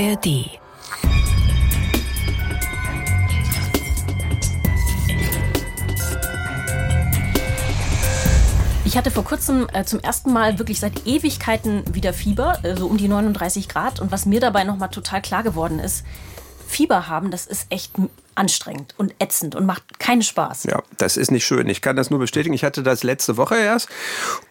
[0.00, 0.48] ARD.
[8.86, 12.96] Ich hatte vor kurzem äh, zum ersten Mal wirklich seit Ewigkeiten wieder Fieber, so um
[12.96, 14.00] die 39 Grad.
[14.00, 16.04] Und was mir dabei nochmal total klar geworden ist,
[16.66, 17.92] Fieber haben, das ist echt
[18.34, 20.64] anstrengend und ätzend und macht keinen Spaß.
[20.64, 21.68] Ja, das ist nicht schön.
[21.68, 22.54] Ich kann das nur bestätigen.
[22.54, 23.88] Ich hatte das letzte Woche erst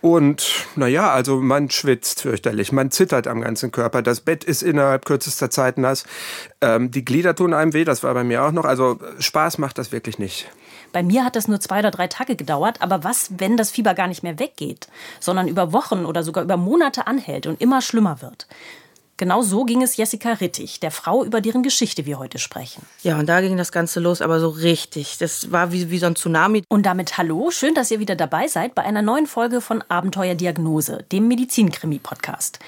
[0.01, 4.01] und naja, also man schwitzt fürchterlich, man zittert am ganzen Körper.
[4.01, 6.05] Das Bett ist innerhalb kürzester Zeit nass.
[6.61, 8.65] Ähm, die Glieder tun einem weh, das war bei mir auch noch.
[8.65, 10.47] Also Spaß macht das wirklich nicht.
[10.91, 13.93] Bei mir hat das nur zwei oder drei Tage gedauert, aber was, wenn das Fieber
[13.93, 14.87] gar nicht mehr weggeht,
[15.19, 18.47] sondern über Wochen oder sogar über Monate anhält und immer schlimmer wird?
[19.19, 22.83] Genau so ging es Jessica Rittig, der Frau, über deren Geschichte wir heute sprechen.
[23.03, 25.17] Ja, und da ging das Ganze los, aber so richtig.
[25.17, 26.63] Das war wie, wie so ein Tsunami.
[26.69, 31.03] Und damit hallo, schön, dass ihr wieder dabei seid bei einer neuen Folge von Abenteuerdiagnose,
[31.11, 32.59] dem Medizinkrimi-Podcast.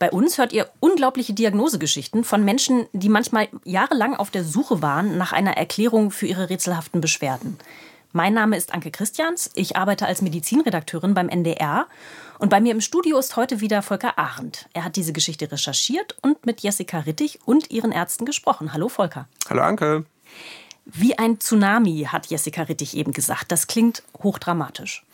[0.00, 5.16] Bei uns hört ihr unglaubliche Diagnosegeschichten von Menschen, die manchmal jahrelang auf der Suche waren
[5.18, 7.58] nach einer Erklärung für ihre rätselhaften Beschwerden.
[8.14, 11.86] Mein Name ist Anke Christians, ich arbeite als Medizinredakteurin beim NDR
[12.38, 14.68] und bei mir im Studio ist heute wieder Volker Arendt.
[14.74, 18.74] Er hat diese Geschichte recherchiert und mit Jessica Rittig und ihren Ärzten gesprochen.
[18.74, 19.28] Hallo Volker.
[19.48, 20.04] Hallo Anke.
[20.84, 23.52] Wie ein Tsunami, hat Jessica Rittig eben gesagt.
[23.52, 25.04] Das klingt hochdramatisch.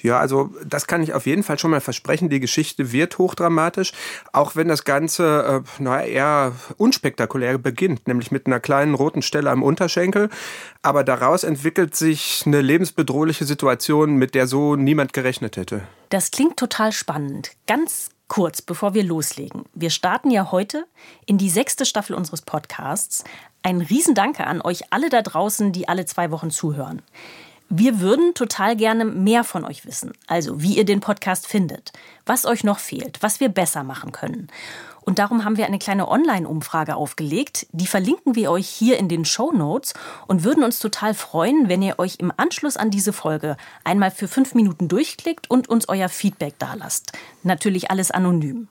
[0.00, 2.28] Ja, also das kann ich auf jeden Fall schon mal versprechen.
[2.28, 3.92] Die Geschichte wird hochdramatisch,
[4.32, 9.50] auch wenn das Ganze äh, na, eher unspektakulär beginnt, nämlich mit einer kleinen roten Stelle
[9.50, 10.30] am Unterschenkel.
[10.82, 15.82] Aber daraus entwickelt sich eine lebensbedrohliche Situation, mit der so niemand gerechnet hätte.
[16.10, 17.50] Das klingt total spannend.
[17.66, 19.64] Ganz kurz, bevor wir loslegen.
[19.74, 20.86] Wir starten ja heute
[21.26, 23.24] in die sechste Staffel unseres Podcasts.
[23.66, 27.02] Ein Riesendanke an euch alle da draußen, die alle zwei Wochen zuhören.
[27.68, 30.12] Wir würden total gerne mehr von euch wissen.
[30.28, 31.92] Also, wie ihr den Podcast findet,
[32.26, 34.46] was euch noch fehlt, was wir besser machen können.
[35.00, 37.66] Und darum haben wir eine kleine Online-Umfrage aufgelegt.
[37.72, 39.94] Die verlinken wir euch hier in den Show Notes
[40.28, 44.28] und würden uns total freuen, wenn ihr euch im Anschluss an diese Folge einmal für
[44.28, 47.14] fünf Minuten durchklickt und uns euer Feedback dalasst.
[47.42, 48.68] Natürlich alles anonym.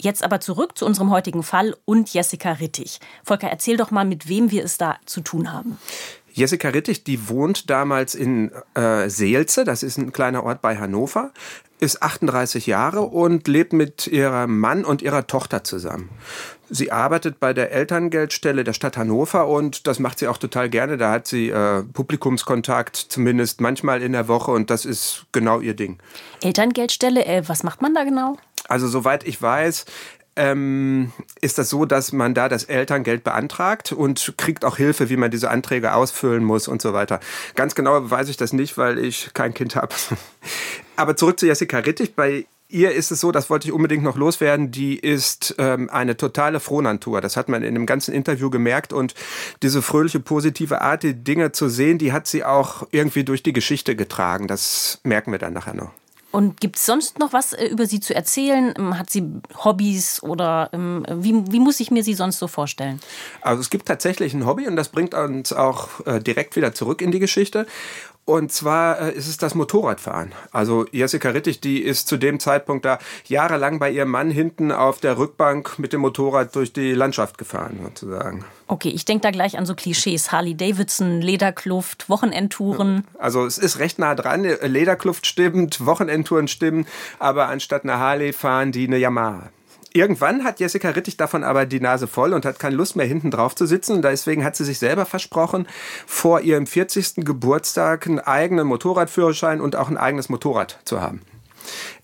[0.00, 3.00] Jetzt aber zurück zu unserem heutigen Fall und Jessica Rittig.
[3.22, 5.78] Volker, erzähl doch mal, mit wem wir es da zu tun haben.
[6.32, 11.32] Jessica Rittig, die wohnt damals in äh, Seelze, das ist ein kleiner Ort bei Hannover,
[11.80, 16.08] ist 38 Jahre und lebt mit ihrem Mann und ihrer Tochter zusammen.
[16.72, 20.96] Sie arbeitet bei der Elterngeldstelle der Stadt Hannover und das macht sie auch total gerne.
[20.96, 25.74] Da hat sie äh, Publikumskontakt, zumindest manchmal in der Woche und das ist genau ihr
[25.74, 25.98] Ding.
[26.42, 28.36] Elterngeldstelle, äh, was macht man da genau?
[28.70, 29.84] Also soweit ich weiß,
[30.36, 35.16] ähm, ist das so, dass man da das Elterngeld beantragt und kriegt auch Hilfe, wie
[35.16, 37.20] man diese Anträge ausfüllen muss und so weiter.
[37.56, 39.94] Ganz genau weiß ich das nicht, weil ich kein Kind habe.
[40.96, 42.14] Aber zurück zu Jessica Rittig.
[42.14, 46.16] Bei ihr ist es so, das wollte ich unbedingt noch loswerden, die ist ähm, eine
[46.16, 47.20] totale Frohnantur.
[47.20, 49.14] Das hat man in dem ganzen Interview gemerkt und
[49.62, 53.52] diese fröhliche, positive Art, die Dinge zu sehen, die hat sie auch irgendwie durch die
[53.52, 54.46] Geschichte getragen.
[54.46, 55.90] Das merken wir dann nachher noch.
[56.32, 58.72] Und gibt es sonst noch was äh, über sie zu erzählen?
[58.78, 59.24] Ähm, hat sie
[59.64, 63.00] Hobbys oder ähm, wie, wie muss ich mir sie sonst so vorstellen?
[63.42, 67.02] Also es gibt tatsächlich ein Hobby und das bringt uns auch äh, direkt wieder zurück
[67.02, 67.66] in die Geschichte.
[68.30, 70.30] Und zwar äh, ist es das Motorradfahren.
[70.52, 75.00] Also Jessica Rittig, die ist zu dem Zeitpunkt da jahrelang bei ihrem Mann hinten auf
[75.00, 78.44] der Rückbank mit dem Motorrad durch die Landschaft gefahren, sozusagen.
[78.68, 80.30] Okay, ich denke da gleich an so Klischees.
[80.30, 83.04] Harley Davidson, Lederkluft, Wochenendtouren.
[83.18, 84.44] Also es ist recht nah dran.
[84.62, 86.86] Lederkluft stimmt, Wochenendtouren stimmen,
[87.18, 89.50] aber anstatt eine Harley fahren die eine Yamaha.
[89.92, 93.30] Irgendwann hat Jessica Rittig davon aber die Nase voll und hat keine Lust mehr hinten
[93.30, 93.96] drauf zu sitzen.
[93.96, 95.66] Und deswegen hat sie sich selber versprochen,
[96.06, 97.16] vor ihrem 40.
[97.24, 101.22] Geburtstag einen eigenen Motorradführerschein und auch ein eigenes Motorrad zu haben.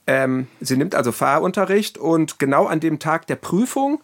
[0.07, 4.01] Ähm, sie nimmt also Fahrunterricht und genau an dem Tag der Prüfung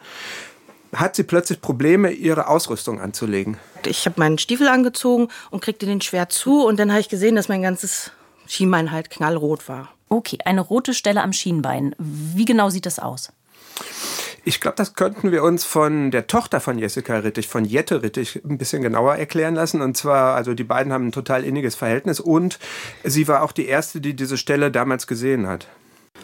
[0.95, 3.57] hat sie plötzlich Probleme, ihre Ausrüstung anzulegen.
[3.87, 7.35] Ich habe meinen Stiefel angezogen und kriegte den schwer zu und dann habe ich gesehen,
[7.35, 8.11] dass mein ganzes
[8.47, 9.89] Schienbein halt knallrot war.
[10.09, 11.95] Okay, eine rote Stelle am Schienbein.
[11.99, 13.33] Wie genau sieht das aus?
[14.45, 18.41] Ich glaube, das könnten wir uns von der Tochter von Jessica Rittig, von Jette Rittig,
[18.45, 19.81] ein bisschen genauer erklären lassen.
[19.83, 22.59] Und zwar, also die beiden haben ein total inniges Verhältnis und
[23.05, 25.69] sie war auch die erste, die diese Stelle damals gesehen hat.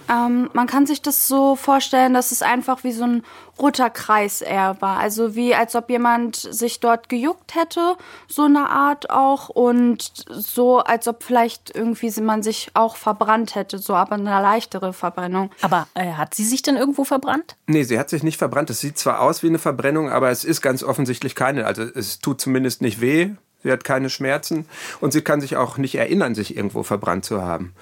[0.09, 3.23] Ähm, man kann sich das so vorstellen, dass es einfach wie so ein
[3.59, 4.99] roter Kreis eher war.
[4.99, 7.97] Also wie als ob jemand sich dort gejuckt hätte,
[8.27, 9.49] so eine Art auch.
[9.49, 14.93] Und so, als ob vielleicht irgendwie man sich auch verbrannt hätte, so aber eine leichtere
[14.93, 15.51] Verbrennung.
[15.61, 17.57] Aber äh, hat sie sich denn irgendwo verbrannt?
[17.67, 18.71] Nee, sie hat sich nicht verbrannt.
[18.71, 21.67] Es sieht zwar aus wie eine Verbrennung, aber es ist ganz offensichtlich keine.
[21.67, 23.33] Also es tut zumindest nicht weh
[23.63, 24.67] Sie hat keine Schmerzen
[25.01, 27.75] und sie kann sich auch nicht erinnern, sich irgendwo verbrannt zu haben.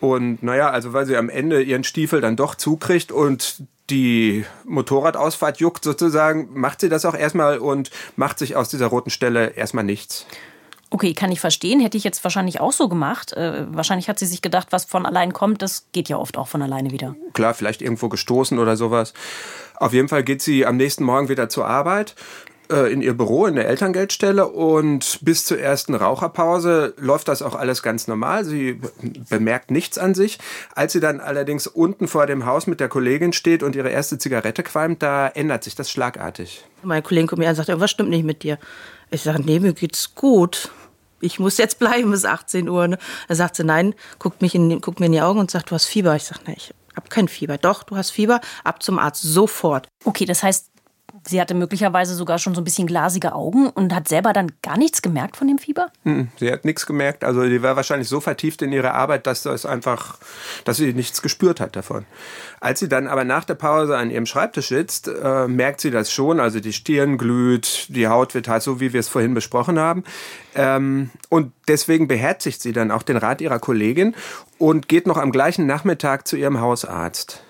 [0.00, 5.58] Und naja, also weil sie am Ende ihren Stiefel dann doch zukriegt und die Motorradausfahrt
[5.58, 9.84] juckt sozusagen, macht sie das auch erstmal und macht sich aus dieser roten Stelle erstmal
[9.84, 10.26] nichts.
[10.90, 11.80] Okay, kann ich verstehen.
[11.80, 13.34] Hätte ich jetzt wahrscheinlich auch so gemacht.
[13.34, 16.48] Äh, wahrscheinlich hat sie sich gedacht, was von allein kommt, das geht ja oft auch
[16.48, 17.14] von alleine wieder.
[17.34, 19.12] Klar, vielleicht irgendwo gestoßen oder sowas.
[19.76, 22.14] Auf jeden Fall geht sie am nächsten Morgen wieder zur Arbeit
[22.70, 27.54] äh, in ihr Büro in der Elterngeldstelle und bis zur ersten Raucherpause läuft das auch
[27.54, 28.44] alles ganz normal.
[28.44, 28.80] Sie
[29.28, 30.38] bemerkt nichts an sich.
[30.74, 34.18] Als sie dann allerdings unten vor dem Haus mit der Kollegin steht und ihre erste
[34.18, 36.64] Zigarette qualmt, da ändert sich das schlagartig.
[36.82, 38.58] Mein Kollege kommt mir an und sagt, irgendwas stimmt nicht mit dir.
[39.10, 40.70] Ich sage, nee, mir geht's gut.
[41.20, 42.88] Ich muss jetzt bleiben bis 18 Uhr.
[42.88, 42.98] Ne?
[43.28, 45.74] Da sagt sie, nein, guckt, mich in, guckt mir in die Augen und sagt, du
[45.74, 46.14] hast Fieber.
[46.16, 47.58] Ich sage, nein, ich habe kein Fieber.
[47.58, 49.88] Doch, du hast Fieber, ab zum Arzt, sofort.
[50.04, 50.70] Okay, das heißt,
[51.26, 54.78] Sie hatte möglicherweise sogar schon so ein bisschen glasige Augen und hat selber dann gar
[54.78, 55.90] nichts gemerkt von dem Fieber?
[56.38, 57.24] Sie hat nichts gemerkt.
[57.24, 60.18] Also die war wahrscheinlich so vertieft in ihre Arbeit, dass das einfach,
[60.64, 62.04] dass sie nichts gespürt hat davon.
[62.60, 66.12] Als sie dann aber nach der Pause an ihrem Schreibtisch sitzt, äh, merkt sie das
[66.12, 66.40] schon.
[66.40, 70.04] Also die Stirn glüht, die Haut wird heiß, so wie wir es vorhin besprochen haben.
[70.54, 74.14] Ähm, und deswegen beherzigt sie dann auch den Rat ihrer Kollegin
[74.58, 77.42] und geht noch am gleichen Nachmittag zu ihrem Hausarzt.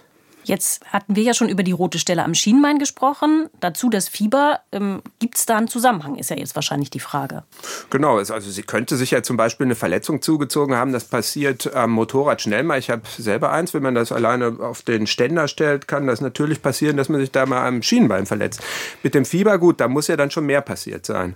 [0.48, 3.50] Jetzt hatten wir ja schon über die rote Stelle am Schienbein gesprochen.
[3.60, 4.60] Dazu das Fieber.
[4.72, 7.44] Ähm, Gibt es da einen Zusammenhang, ist ja jetzt wahrscheinlich die Frage.
[7.90, 10.92] Genau, also sie könnte sich ja zum Beispiel eine Verletzung zugezogen haben.
[10.92, 12.78] Das passiert am Motorrad schnell mal.
[12.78, 16.62] Ich habe selber eins, wenn man das alleine auf den Ständer stellt, kann das natürlich
[16.62, 18.62] passieren, dass man sich da mal am Schienbein verletzt.
[19.02, 21.34] Mit dem Fieber, gut, da muss ja dann schon mehr passiert sein.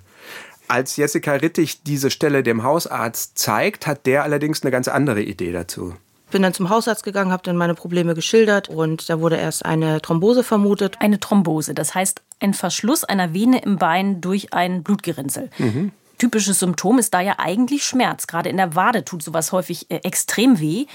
[0.68, 5.52] Als Jessica Rittig diese Stelle dem Hausarzt zeigt, hat der allerdings eine ganz andere Idee
[5.52, 5.94] dazu.
[6.32, 10.00] Bin dann zum Hausarzt gegangen, habe dann meine Probleme geschildert und da wurde erst eine
[10.00, 10.96] Thrombose vermutet.
[10.98, 15.50] Eine Thrombose, das heißt ein Verschluss einer Vene im Bein durch ein Blutgerinnsel.
[15.58, 15.92] Mhm.
[16.16, 18.26] Typisches Symptom ist da ja eigentlich Schmerz.
[18.26, 20.86] Gerade in der Wade tut sowas häufig äh, extrem weh.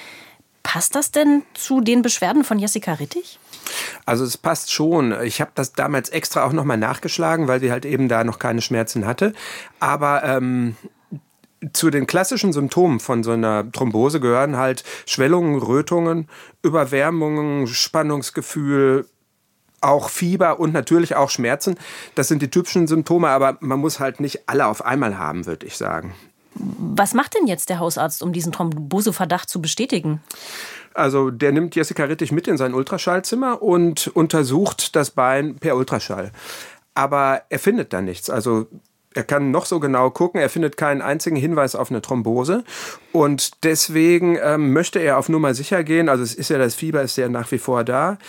[0.64, 3.38] Passt das denn zu den Beschwerden von Jessica Rittig?
[4.06, 5.16] Also es passt schon.
[5.24, 8.62] Ich habe das damals extra auch nochmal nachgeschlagen, weil sie halt eben da noch keine
[8.62, 9.34] Schmerzen hatte.
[9.80, 10.76] Aber ähm,
[11.74, 16.28] zu den klassischen Symptomen von so einer Thrombose gehören halt Schwellungen, Rötungen,
[16.62, 19.06] Überwärmungen, Spannungsgefühl,
[19.82, 21.78] auch Fieber und natürlich auch Schmerzen.
[22.16, 25.66] Das sind die typischen Symptome, aber man muss halt nicht alle auf einmal haben, würde
[25.66, 26.14] ich sagen.
[26.56, 30.22] Was macht denn jetzt der Hausarzt, um diesen Thromboseverdacht zu bestätigen?
[30.94, 36.32] Also der nimmt Jessica Rittig mit in sein Ultraschallzimmer und untersucht das Bein per Ultraschall.
[36.96, 38.32] Aber er findet da nichts.
[38.32, 38.66] Also
[39.18, 42.64] er kann noch so genau gucken, er findet keinen einzigen Hinweis auf eine Thrombose.
[43.12, 46.08] Und deswegen ähm, möchte er auf Nummer sicher gehen.
[46.08, 48.20] Also es ist ja das Fieber ist ja nach wie vor da.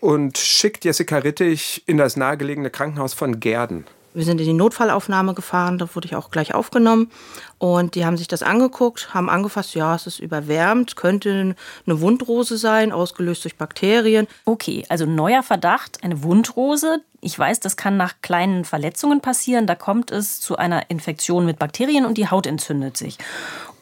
[0.00, 3.86] Und schickt Jessica Rittig in das nahegelegene Krankenhaus von Gerden.
[4.16, 7.10] Wir sind in die Notfallaufnahme gefahren, da wurde ich auch gleich aufgenommen.
[7.58, 11.54] Und die haben sich das angeguckt, haben angefasst, ja, es ist überwärmt, könnte
[11.86, 14.26] eine Wundrose sein, ausgelöst durch Bakterien.
[14.46, 17.02] Okay, also neuer Verdacht, eine Wundrose.
[17.20, 19.66] Ich weiß, das kann nach kleinen Verletzungen passieren.
[19.66, 23.18] Da kommt es zu einer Infektion mit Bakterien und die Haut entzündet sich.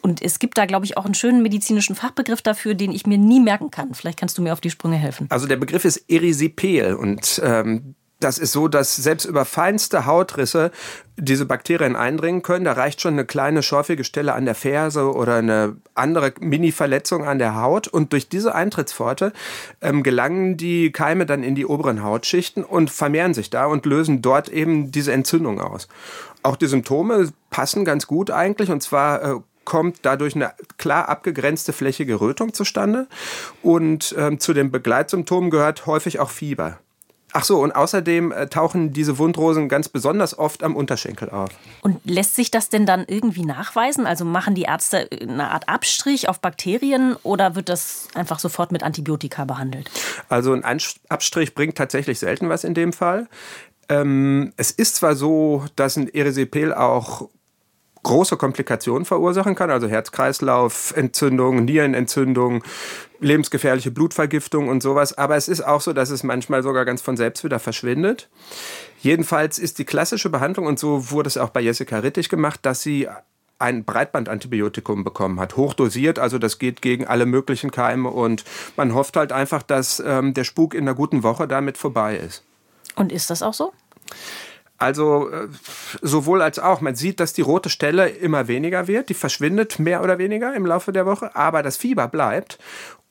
[0.01, 3.17] Und es gibt da, glaube ich, auch einen schönen medizinischen Fachbegriff dafür, den ich mir
[3.17, 3.93] nie merken kann.
[3.93, 5.27] Vielleicht kannst du mir auf die Sprünge helfen.
[5.29, 10.71] Also der Begriff ist Erisipel und ähm, das ist so, dass selbst über feinste Hautrisse
[11.15, 12.65] diese Bakterien eindringen können.
[12.65, 17.37] Da reicht schon eine kleine schorfige Stelle an der Ferse oder eine andere Mini-Verletzung an
[17.37, 17.87] der Haut.
[17.87, 19.31] Und durch diese Eintrittspforte
[19.79, 24.23] ähm, gelangen die Keime dann in die oberen Hautschichten und vermehren sich da und lösen
[24.23, 25.87] dort eben diese Entzündung aus.
[26.41, 28.71] Auch die Symptome passen ganz gut eigentlich.
[28.71, 33.05] Und zwar äh, kommt dadurch eine klar abgegrenzte flächige Rötung zustande.
[33.61, 36.79] Und ähm, zu den Begleitsymptomen gehört häufig auch Fieber.
[37.37, 41.49] Ach so, und außerdem äh, tauchen diese Wundrosen ganz besonders oft am Unterschenkel auf.
[41.81, 44.07] Und lässt sich das denn dann irgendwie nachweisen?
[44.07, 48.83] Also machen die Ärzte eine Art Abstrich auf Bakterien oder wird das einfach sofort mit
[48.83, 49.91] Antibiotika behandelt?
[50.29, 53.27] Also ein Abstrich bringt tatsächlich selten was in dem Fall.
[53.89, 57.27] Ähm, es ist zwar so, dass ein Erisipel auch
[58.05, 62.63] große Komplikationen verursachen kann, also Herz-Kreislauf-Entzündung, Nierenentzündung,
[63.19, 65.17] lebensgefährliche Blutvergiftung und sowas.
[65.17, 68.29] Aber es ist auch so, dass es manchmal sogar ganz von selbst wieder verschwindet.
[69.01, 72.81] Jedenfalls ist die klassische Behandlung, und so wurde es auch bei Jessica Rittig gemacht, dass
[72.81, 73.09] sie
[73.57, 78.43] ein Breitbandantibiotikum bekommen hat, hochdosiert, also das geht gegen alle möglichen Keime und
[78.75, 82.43] man hofft halt einfach, dass ähm, der Spuk in einer guten Woche damit vorbei ist.
[82.95, 83.73] Und ist das auch so?
[84.77, 85.47] Also äh,
[86.01, 86.81] sowohl als auch.
[86.81, 89.09] Man sieht, dass die rote Stelle immer weniger wird.
[89.09, 92.59] Die verschwindet mehr oder weniger im Laufe der Woche, aber das Fieber bleibt.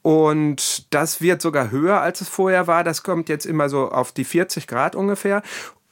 [0.03, 2.85] Und das wird sogar höher, als es vorher war.
[2.85, 5.43] Das kommt jetzt immer so auf die 40 Grad ungefähr.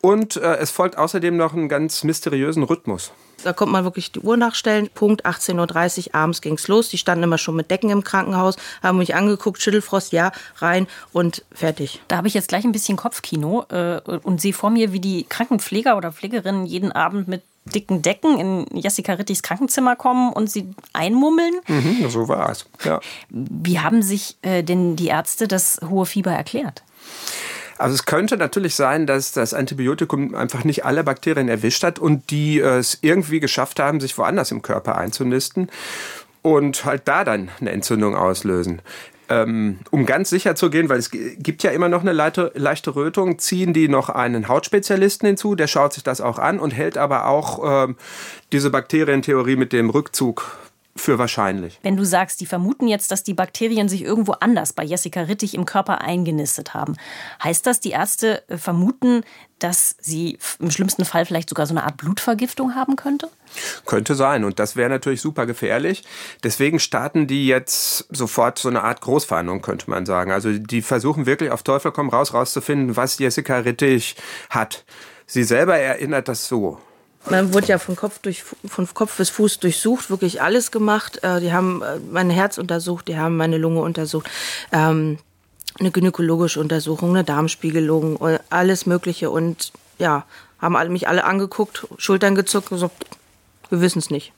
[0.02, 3.12] Und äh, es folgt außerdem noch einen ganz mysteriösen Rhythmus.
[3.44, 4.90] Da kommt man wirklich die Uhr nachstellen.
[4.92, 6.88] Punkt 18.30 Uhr abends ging's los.
[6.88, 11.44] Die standen immer schon mit Decken im Krankenhaus, haben mich angeguckt, Schüttelfrost, ja, rein und
[11.52, 12.00] fertig.
[12.09, 15.25] Da habe ich jetzt gleich ein bisschen Kopfkino äh, und sehe vor mir, wie die
[15.28, 20.75] Krankenpfleger oder Pflegerinnen jeden Abend mit dicken Decken in Jessica Rittigs Krankenzimmer kommen und sie
[20.92, 21.54] einmummeln.
[21.68, 22.66] Mhm, so war es.
[22.85, 23.00] Ja.
[23.28, 26.82] Wie haben sich äh, denn die Ärzte das hohe Fieber erklärt?
[27.79, 32.31] Also es könnte natürlich sein, dass das Antibiotikum einfach nicht alle Bakterien erwischt hat und
[32.31, 35.71] die es irgendwie geschafft haben, sich woanders im Körper einzunisten
[36.43, 38.83] und halt da dann eine Entzündung auslösen.
[39.29, 43.38] Ähm, um ganz sicher zu gehen, weil es gibt ja immer noch eine leichte Rötung,
[43.38, 47.29] ziehen die noch einen Hautspezialisten hinzu, der schaut sich das auch an und hält aber
[47.29, 47.97] auch ähm,
[48.50, 50.59] diese Bakterientheorie mit dem Rückzug
[50.95, 51.79] für wahrscheinlich.
[51.83, 55.55] Wenn du sagst, die vermuten jetzt, dass die Bakterien sich irgendwo anders bei Jessica Rittig
[55.55, 56.97] im Körper eingenistet haben,
[57.43, 59.25] heißt das, die Ärzte äh, vermuten,
[59.59, 63.31] dass sie im schlimmsten Fall vielleicht sogar so eine Art Blutvergiftung haben könnte?
[63.87, 66.05] Könnte sein und das wäre natürlich super gefährlich.
[66.43, 70.31] Deswegen starten die jetzt sofort so eine Art Großverhandlung, könnte man sagen.
[70.31, 74.17] Also die versuchen wirklich auf Teufel komm raus rauszufinden, was Jessica Rittig
[74.51, 74.85] hat.
[75.27, 76.79] Sie selber erinnert das so.
[77.31, 81.23] Man wurde ja von Kopf, durch, von Kopf bis Fuß durchsucht, wirklich alles gemacht.
[81.23, 84.29] Äh, die haben äh, mein Herz untersucht, die haben meine Lunge untersucht.
[84.73, 85.19] Ähm,
[85.79, 89.31] eine gynäkologische Untersuchung, eine Darmspiegelung, äh, alles Mögliche.
[89.31, 90.25] Und ja,
[90.61, 92.91] haben mich alle angeguckt, Schultern gezuckt und so,
[93.71, 94.33] wir wissen es nicht.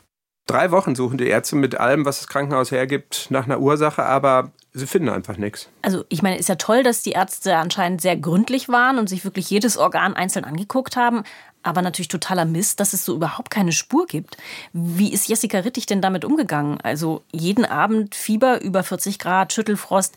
[0.46, 4.50] Drei Wochen suchen die Ärzte mit allem, was das Krankenhaus hergibt, nach einer Ursache, aber
[4.74, 5.68] sie finden einfach nichts.
[5.80, 9.24] Also ich meine, ist ja toll, dass die Ärzte anscheinend sehr gründlich waren und sich
[9.24, 11.24] wirklich jedes Organ einzeln angeguckt haben
[11.64, 14.36] aber natürlich totaler Mist, dass es so überhaupt keine Spur gibt.
[14.72, 16.80] Wie ist Jessica Rittig denn damit umgegangen?
[16.82, 20.14] Also jeden Abend Fieber über 40 Grad, Schüttelfrost.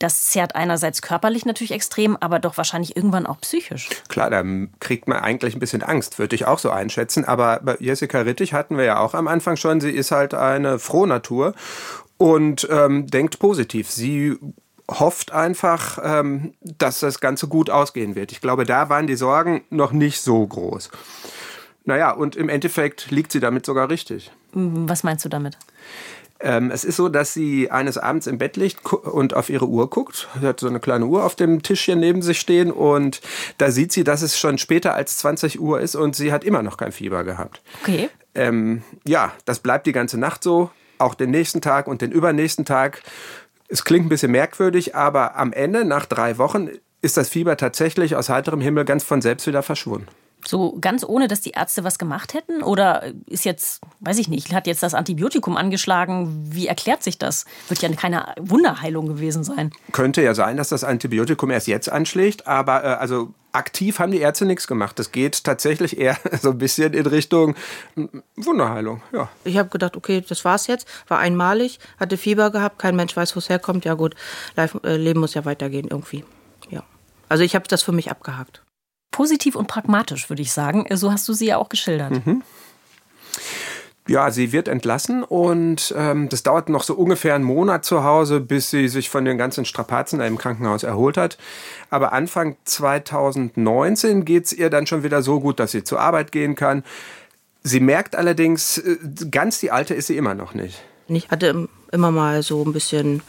[0.00, 3.88] Das zerrt einerseits körperlich natürlich extrem, aber doch wahrscheinlich irgendwann auch psychisch.
[4.08, 4.42] Klar, da
[4.80, 7.24] kriegt man eigentlich ein bisschen Angst, würde ich auch so einschätzen.
[7.24, 10.78] Aber bei Jessica Rittig hatten wir ja auch am Anfang schon, sie ist halt eine
[10.78, 11.54] Frohnatur
[12.16, 13.90] und ähm, denkt positiv.
[13.90, 14.36] Sie
[14.90, 18.32] hofft einfach, ähm, dass das Ganze gut ausgehen wird.
[18.32, 20.90] Ich glaube, da waren die Sorgen noch nicht so groß.
[21.84, 24.30] Naja, und im Endeffekt liegt sie damit sogar richtig.
[24.52, 25.58] Was meinst du damit?
[26.40, 29.88] Ähm, es ist so, dass sie eines Abends im Bett liegt und auf ihre Uhr
[29.88, 30.28] guckt.
[30.40, 33.20] Sie hat so eine kleine Uhr auf dem Tischchen neben sich stehen und
[33.58, 36.62] da sieht sie, dass es schon später als 20 Uhr ist und sie hat immer
[36.62, 37.62] noch kein Fieber gehabt.
[37.82, 38.10] Okay.
[38.34, 42.64] Ähm, ja, das bleibt die ganze Nacht so, auch den nächsten Tag und den übernächsten
[42.64, 43.02] Tag.
[43.68, 46.68] Es klingt ein bisschen merkwürdig, aber am Ende, nach drei Wochen,
[47.02, 50.08] ist das Fieber tatsächlich aus heiterem Himmel ganz von selbst wieder verschwunden.
[50.46, 52.62] So ganz ohne, dass die Ärzte was gemacht hätten?
[52.62, 56.46] Oder ist jetzt, weiß ich nicht, hat jetzt das Antibiotikum angeschlagen?
[56.50, 57.46] Wie erklärt sich das?
[57.68, 59.70] Wird ja keine Wunderheilung gewesen sein.
[59.92, 64.18] Könnte ja sein, dass das Antibiotikum erst jetzt anschlägt, aber äh, also aktiv haben die
[64.18, 64.98] Ärzte nichts gemacht.
[64.98, 67.54] Das geht tatsächlich eher so ein bisschen in Richtung
[68.36, 69.02] Wunderheilung.
[69.12, 69.28] Ja.
[69.44, 70.86] Ich habe gedacht, okay, das war's jetzt.
[71.08, 73.84] War einmalig, hatte Fieber gehabt, kein Mensch weiß, wo es herkommt.
[73.84, 74.14] Ja gut,
[74.56, 76.24] äh, Leben muss ja weitergehen irgendwie.
[76.70, 76.82] Ja.
[77.28, 78.64] Also ich habe das für mich abgehakt
[79.14, 80.86] positiv und pragmatisch, würde ich sagen.
[80.96, 82.26] So hast du sie ja auch geschildert.
[82.26, 82.42] Mhm.
[84.06, 88.40] Ja, sie wird entlassen und ähm, das dauert noch so ungefähr einen Monat zu Hause,
[88.40, 91.38] bis sie sich von den ganzen Strapazen im Krankenhaus erholt hat.
[91.88, 96.32] Aber Anfang 2019 geht es ihr dann schon wieder so gut, dass sie zur Arbeit
[96.32, 96.84] gehen kann.
[97.62, 98.98] Sie merkt allerdings, äh,
[99.30, 100.82] ganz die Alte ist sie immer noch nicht.
[101.08, 103.22] Ich hatte immer mal so ein bisschen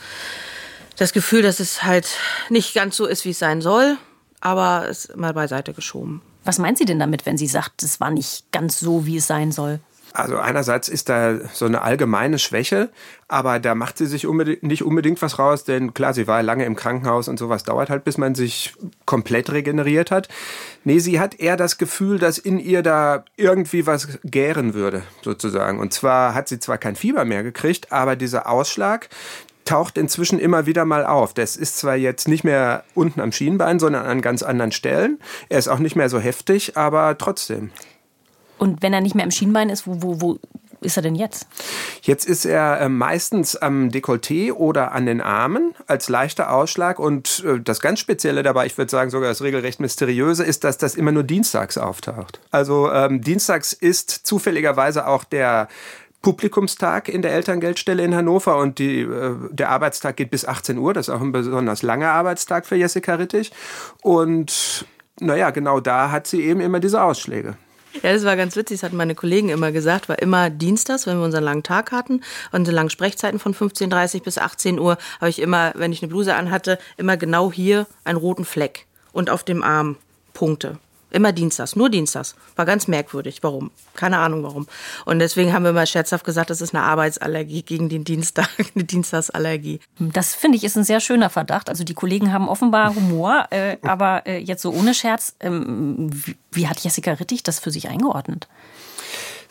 [0.98, 2.18] das Gefühl, dass es halt
[2.50, 3.98] nicht ganz so ist, wie es sein soll
[4.46, 6.22] aber ist mal beiseite geschoben.
[6.44, 9.26] Was meint sie denn damit, wenn sie sagt, es war nicht ganz so, wie es
[9.26, 9.80] sein soll?
[10.16, 12.90] Also einerseits ist da so eine allgemeine Schwäche,
[13.28, 16.64] aber da macht sie sich unbedingt, nicht unbedingt was raus, denn klar, sie war lange
[16.64, 18.74] im Krankenhaus und sowas dauert halt, bis man sich
[19.06, 20.30] komplett regeneriert hat.
[20.86, 25.80] Nee, sie hat eher das Gefühl, dass in ihr da irgendwie was gären würde, sozusagen.
[25.80, 29.10] Und zwar hat sie zwar kein Fieber mehr gekriegt, aber dieser Ausschlag,
[29.66, 31.34] taucht inzwischen immer wieder mal auf.
[31.34, 35.20] Das ist zwar jetzt nicht mehr unten am Schienbein, sondern an ganz anderen Stellen.
[35.50, 37.72] Er ist auch nicht mehr so heftig, aber trotzdem.
[38.58, 40.40] Und wenn er nicht mehr am Schienbein ist, wo, wo, wo
[40.86, 41.48] ist er denn jetzt?
[42.02, 47.00] Jetzt ist er äh, meistens am Dekolleté oder an den Armen als leichter Ausschlag.
[47.00, 50.78] Und äh, das ganz Spezielle dabei, ich würde sagen sogar das regelrecht Mysteriöse, ist, dass
[50.78, 52.40] das immer nur dienstags auftaucht.
[52.52, 55.68] Also ähm, dienstags ist zufälligerweise auch der
[56.22, 60.94] Publikumstag in der Elterngeldstelle in Hannover und die, äh, der Arbeitstag geht bis 18 Uhr.
[60.94, 63.52] Das ist auch ein besonders langer Arbeitstag für Jessica Rittig.
[64.02, 64.86] Und
[65.20, 67.58] naja, genau da hat sie eben immer diese Ausschläge.
[68.04, 71.18] Ja, das war ganz witzig, das hatten meine Kollegen immer gesagt, war immer dienstags, wenn
[71.18, 72.22] wir unseren langen Tag hatten,
[72.52, 76.36] unsere langen Sprechzeiten von 15.30 bis 18 Uhr, habe ich immer, wenn ich eine Bluse
[76.36, 79.98] anhatte, immer genau hier einen roten Fleck und auf dem Arm
[80.34, 80.78] Punkte
[81.16, 82.36] Immer dienstags, nur dienstags.
[82.58, 83.42] War ganz merkwürdig.
[83.42, 83.72] Warum?
[83.94, 84.68] Keine Ahnung warum.
[85.06, 88.84] Und deswegen haben wir mal scherzhaft gesagt, das ist eine Arbeitsallergie gegen den Dienstag, eine
[88.84, 89.80] Dienstagsallergie.
[89.98, 91.70] Das finde ich ist ein sehr schöner Verdacht.
[91.70, 96.36] Also die Kollegen haben offenbar Humor, äh, aber äh, jetzt so ohne Scherz, ähm, wie,
[96.52, 98.50] wie hat Jessica Rittig das für sich eingeordnet?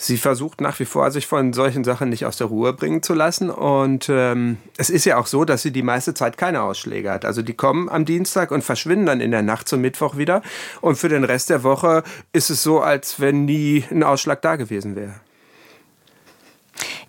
[0.04, 3.14] Sie versucht nach wie vor, sich von solchen Sachen nicht aus der Ruhe bringen zu
[3.14, 3.48] lassen.
[3.48, 7.24] Und ähm, es ist ja auch so, dass sie die meiste Zeit keine Ausschläge hat.
[7.24, 10.42] Also die kommen am Dienstag und verschwinden dann in der Nacht zum Mittwoch wieder.
[10.82, 12.02] Und für den Rest der Woche
[12.34, 15.14] ist es so, als wenn nie ein Ausschlag da gewesen wäre.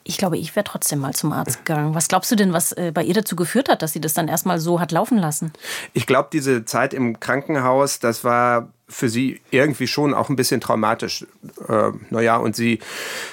[0.05, 1.95] Ich glaube, ich wäre trotzdem mal zum Arzt gegangen.
[1.95, 4.29] Was glaubst du denn, was äh, bei ihr dazu geführt hat, dass sie das dann
[4.29, 5.51] erstmal so hat laufen lassen?
[5.91, 10.61] Ich glaube, diese Zeit im Krankenhaus, das war für sie irgendwie schon auch ein bisschen
[10.61, 11.25] traumatisch.
[11.67, 12.79] Äh, naja, und sie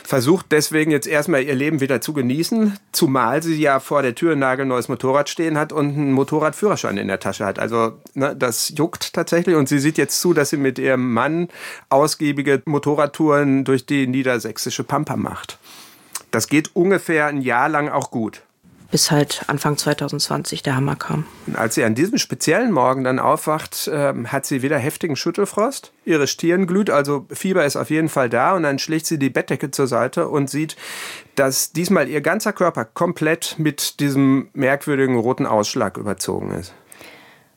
[0.02, 4.32] versucht deswegen jetzt erstmal ihr Leben wieder zu genießen, zumal sie ja vor der Tür
[4.32, 7.58] ein nagelneues Motorrad stehen hat und einen Motorradführerschein in der Tasche hat.
[7.58, 11.48] Also ne, das juckt tatsächlich und sie sieht jetzt zu, dass sie mit ihrem Mann
[11.90, 15.58] ausgiebige Motorradtouren durch die niedersächsische Pampa macht.
[16.30, 18.42] Das geht ungefähr ein Jahr lang auch gut.
[18.92, 21.26] Bis halt Anfang 2020 der Hammer kam.
[21.48, 25.92] Und als sie an diesem speziellen Morgen dann aufwacht, äh, hat sie wieder heftigen Schüttelfrost.
[26.04, 28.54] Ihre Stirn glüht, also Fieber ist auf jeden Fall da.
[28.54, 30.76] Und dann schlägt sie die Bettdecke zur Seite und sieht,
[31.34, 36.72] dass diesmal ihr ganzer Körper komplett mit diesem merkwürdigen roten Ausschlag überzogen ist.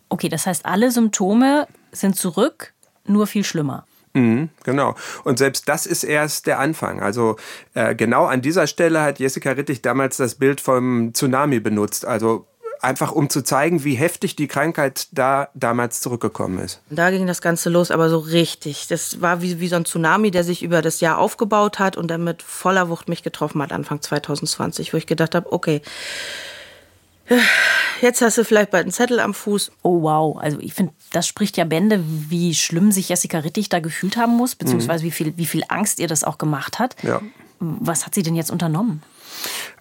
[0.10, 2.74] Okay, das heißt, alle Symptome sind zurück,
[3.06, 3.86] nur viel schlimmer.
[4.16, 4.96] Mhm, genau.
[5.26, 7.02] Und selbst das ist erst der Anfang.
[7.02, 7.36] Also
[7.74, 12.06] äh, genau an dieser Stelle hat Jessica Rittig damals das Bild vom Tsunami benutzt.
[12.06, 12.48] Also
[12.80, 16.82] einfach um zu zeigen, wie heftig die Krankheit da damals zurückgekommen ist.
[16.90, 18.88] Da ging das Ganze los, aber so richtig.
[18.88, 22.08] Das war wie, wie so ein Tsunami, der sich über das Jahr aufgebaut hat und
[22.08, 25.82] dann mit voller Wucht mich getroffen hat, Anfang 2020, wo ich gedacht habe, okay,
[28.02, 29.72] Jetzt hast du vielleicht bald einen Zettel am Fuß.
[29.82, 33.80] Oh wow, also ich finde, das spricht ja Bände, wie schlimm sich Jessica Rittig da
[33.80, 35.08] gefühlt haben muss, beziehungsweise mhm.
[35.08, 36.96] wie, viel, wie viel Angst ihr das auch gemacht hat.
[37.04, 37.22] Ja.
[37.60, 39.02] Was hat sie denn jetzt unternommen?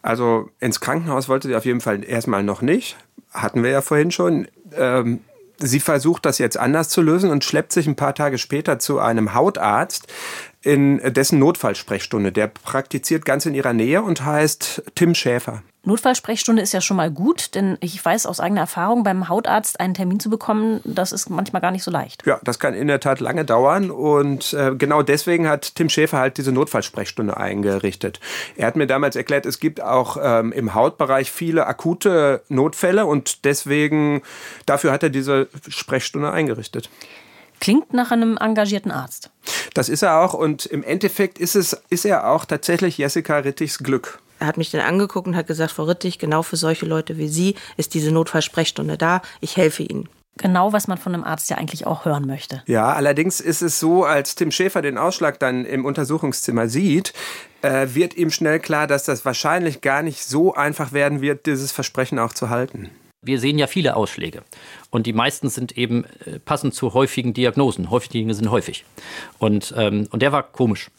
[0.02, 2.96] Also ins Krankenhaus wollte sie auf jeden Fall erstmal noch nicht.
[3.32, 4.48] Hatten wir ja vorhin schon.
[4.76, 5.20] Ähm,
[5.58, 9.00] sie versucht das jetzt anders zu lösen und schleppt sich ein paar Tage später zu
[9.00, 10.06] einem Hautarzt
[10.62, 12.32] in dessen Notfallsprechstunde.
[12.32, 15.62] Der praktiziert ganz in ihrer Nähe und heißt Tim Schäfer.
[15.84, 19.94] Notfallsprechstunde ist ja schon mal gut, denn ich weiß aus eigener Erfahrung, beim Hautarzt einen
[19.94, 22.26] Termin zu bekommen, das ist manchmal gar nicht so leicht.
[22.26, 26.18] Ja, das kann in der Tat lange dauern und äh, genau deswegen hat Tim Schäfer
[26.18, 28.20] halt diese Notfallsprechstunde eingerichtet.
[28.56, 33.44] Er hat mir damals erklärt, es gibt auch ähm, im Hautbereich viele akute Notfälle und
[33.44, 34.22] deswegen,
[34.66, 36.88] dafür hat er diese Sprechstunde eingerichtet.
[37.60, 39.30] Klingt nach einem engagierten Arzt.
[39.74, 43.78] Das ist er auch und im Endeffekt ist, es, ist er auch tatsächlich Jessica Rittichs
[43.78, 44.20] Glück.
[44.40, 47.28] Er hat mich dann angeguckt und hat gesagt, Frau Rittich, genau für solche Leute wie
[47.28, 49.22] Sie ist diese Notfallsprechstunde da.
[49.40, 50.08] Ich helfe Ihnen.
[50.36, 52.62] Genau, was man von einem Arzt ja eigentlich auch hören möchte.
[52.66, 57.12] Ja, allerdings ist es so, als Tim Schäfer den Ausschlag dann im Untersuchungszimmer sieht,
[57.62, 61.70] äh, wird ihm schnell klar, dass das wahrscheinlich gar nicht so einfach werden wird, dieses
[61.70, 62.90] Versprechen auch zu halten.
[63.22, 64.42] Wir sehen ja viele Ausschläge
[64.90, 67.90] und die meisten sind eben äh, passend zu häufigen Diagnosen.
[67.90, 68.84] Häufige Dinge sind häufig.
[69.38, 70.90] Und, ähm, und der war komisch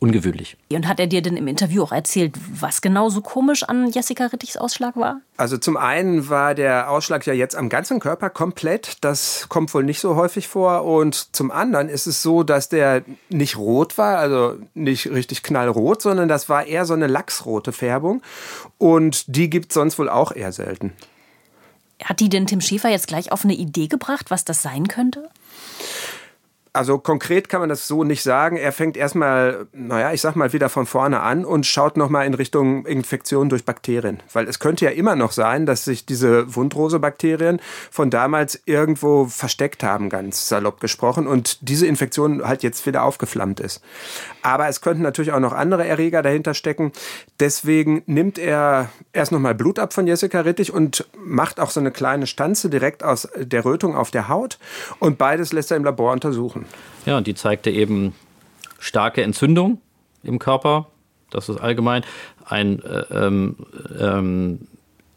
[0.00, 0.56] ungewöhnlich.
[0.72, 4.26] Und hat er dir denn im Interview auch erzählt, was genau so komisch an Jessica
[4.26, 5.20] Rittichs Ausschlag war?
[5.36, 8.96] Also zum einen war der Ausschlag ja jetzt am ganzen Körper komplett.
[9.02, 10.84] Das kommt wohl nicht so häufig vor.
[10.84, 16.02] Und zum anderen ist es so, dass der nicht rot war, also nicht richtig knallrot,
[16.02, 18.22] sondern das war eher so eine lachsrote Färbung.
[18.78, 20.92] Und die gibt es sonst wohl auch eher selten.
[22.02, 25.28] Hat die denn Tim Schäfer jetzt gleich auf eine Idee gebracht, was das sein könnte?
[26.72, 28.56] Also konkret kann man das so nicht sagen.
[28.56, 32.34] Er fängt erstmal, naja, ich sag mal wieder von vorne an und schaut nochmal in
[32.34, 34.22] Richtung Infektion durch Bakterien.
[34.32, 39.82] Weil es könnte ja immer noch sein, dass sich diese Wundrose-Bakterien von damals irgendwo versteckt
[39.82, 43.82] haben, ganz salopp gesprochen, und diese Infektion halt jetzt wieder aufgeflammt ist.
[44.42, 46.92] Aber es könnten natürlich auch noch andere Erreger dahinter stecken.
[47.40, 51.90] Deswegen nimmt er erst nochmal Blut ab von Jessica Rittich und macht auch so eine
[51.90, 54.60] kleine Stanze direkt aus der Rötung auf der Haut.
[55.00, 56.66] Und beides lässt er im Labor untersuchen untersuchen.
[57.06, 58.14] Ja, und die zeigte eben
[58.78, 59.80] starke Entzündung
[60.22, 60.88] im Körper.
[61.30, 62.04] Das ist allgemein
[62.44, 63.56] ein äh, ähm,
[63.98, 64.66] ähm,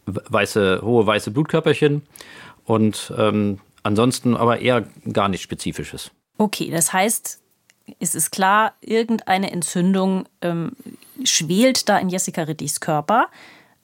[0.05, 2.03] weiße, hohe weiße Blutkörperchen
[2.65, 6.11] und ähm, ansonsten aber eher gar nichts Spezifisches.
[6.37, 7.41] Okay, das heißt,
[7.99, 10.73] es ist klar, irgendeine Entzündung ähm,
[11.23, 13.27] schwelt da in Jessica Rittichs Körper,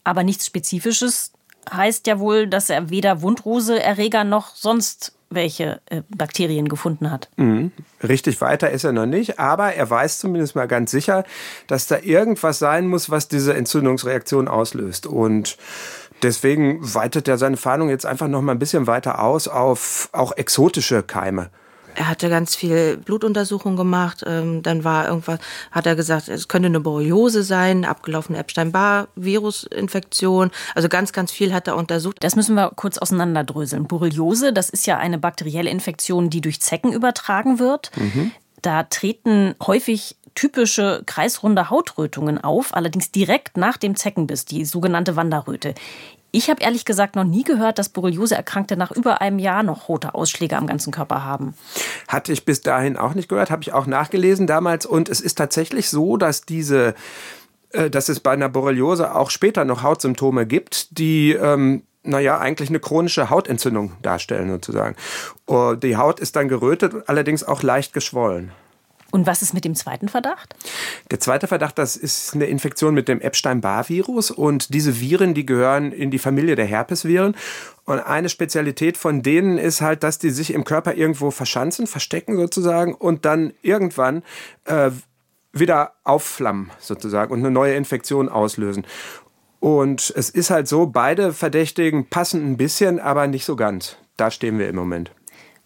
[0.04, 1.34] aber nichts Spezifisches
[1.72, 7.30] heißt ja wohl, dass er weder Wundrose-Erreger noch sonst welche äh, Bakterien gefunden hat.
[7.38, 7.72] Mhm.
[8.02, 11.24] Richtig weiter ist er noch nicht, aber er weiß zumindest mal ganz sicher,
[11.68, 15.06] dass da irgendwas sein muss, was diese Entzündungsreaktion auslöst.
[15.06, 15.58] Und
[16.24, 20.32] deswegen weitet er seine Fahndung jetzt einfach noch mal ein bisschen weiter aus auf auch
[20.36, 21.50] exotische Keime.
[22.00, 24.24] Er hatte ganz viel Blutuntersuchung gemacht.
[24.26, 25.38] Ähm, dann war irgendwas,
[25.70, 30.52] hat er gesagt, es könnte eine Borreliose sein, abgelaufene Epstein-Barr-Virusinfektion.
[30.76, 32.16] Also ganz, ganz viel hat er untersucht.
[32.22, 33.86] Das müssen wir kurz auseinanderdröseln.
[33.86, 37.92] Borreliose, das ist ja eine bakterielle Infektion, die durch Zecken übertragen wird.
[37.98, 38.32] Mhm.
[38.62, 45.74] Da treten häufig typische kreisrunde Hautrötungen auf, allerdings direkt nach dem Zeckenbiss, die sogenannte Wanderröte.
[46.32, 50.13] Ich habe ehrlich gesagt noch nie gehört, dass Borreliose-Erkrankte nach über einem Jahr noch rote
[50.13, 51.56] Ausschläge am ganzen Körper haben.
[52.08, 54.86] Hatte ich bis dahin auch nicht gehört, habe ich auch nachgelesen damals.
[54.86, 56.94] Und es ist tatsächlich so, dass diese
[57.72, 62.70] äh, dass es bei einer Borreliose auch später noch Hautsymptome gibt, die ähm, naja, eigentlich
[62.70, 64.96] eine chronische Hautentzündung darstellen sozusagen.
[65.48, 68.52] Uh, die Haut ist dann gerötet, allerdings auch leicht geschwollen.
[69.12, 70.56] Und was ist mit dem zweiten Verdacht?
[71.10, 74.30] Der zweite Verdacht, das ist eine Infektion mit dem Epstein-Barr-Virus.
[74.30, 77.36] Und diese Viren, die gehören in die Familie der Herpesviren.
[77.86, 82.38] Und eine Spezialität von denen ist halt, dass die sich im Körper irgendwo verschanzen, verstecken
[82.38, 84.24] sozusagen und dann irgendwann
[84.65, 84.91] äh,
[85.52, 88.86] wieder aufflammen sozusagen und eine neue Infektion auslösen.
[89.60, 93.98] Und es ist halt so, beide Verdächtigen passen ein bisschen, aber nicht so ganz.
[94.17, 95.12] Da stehen wir im Moment.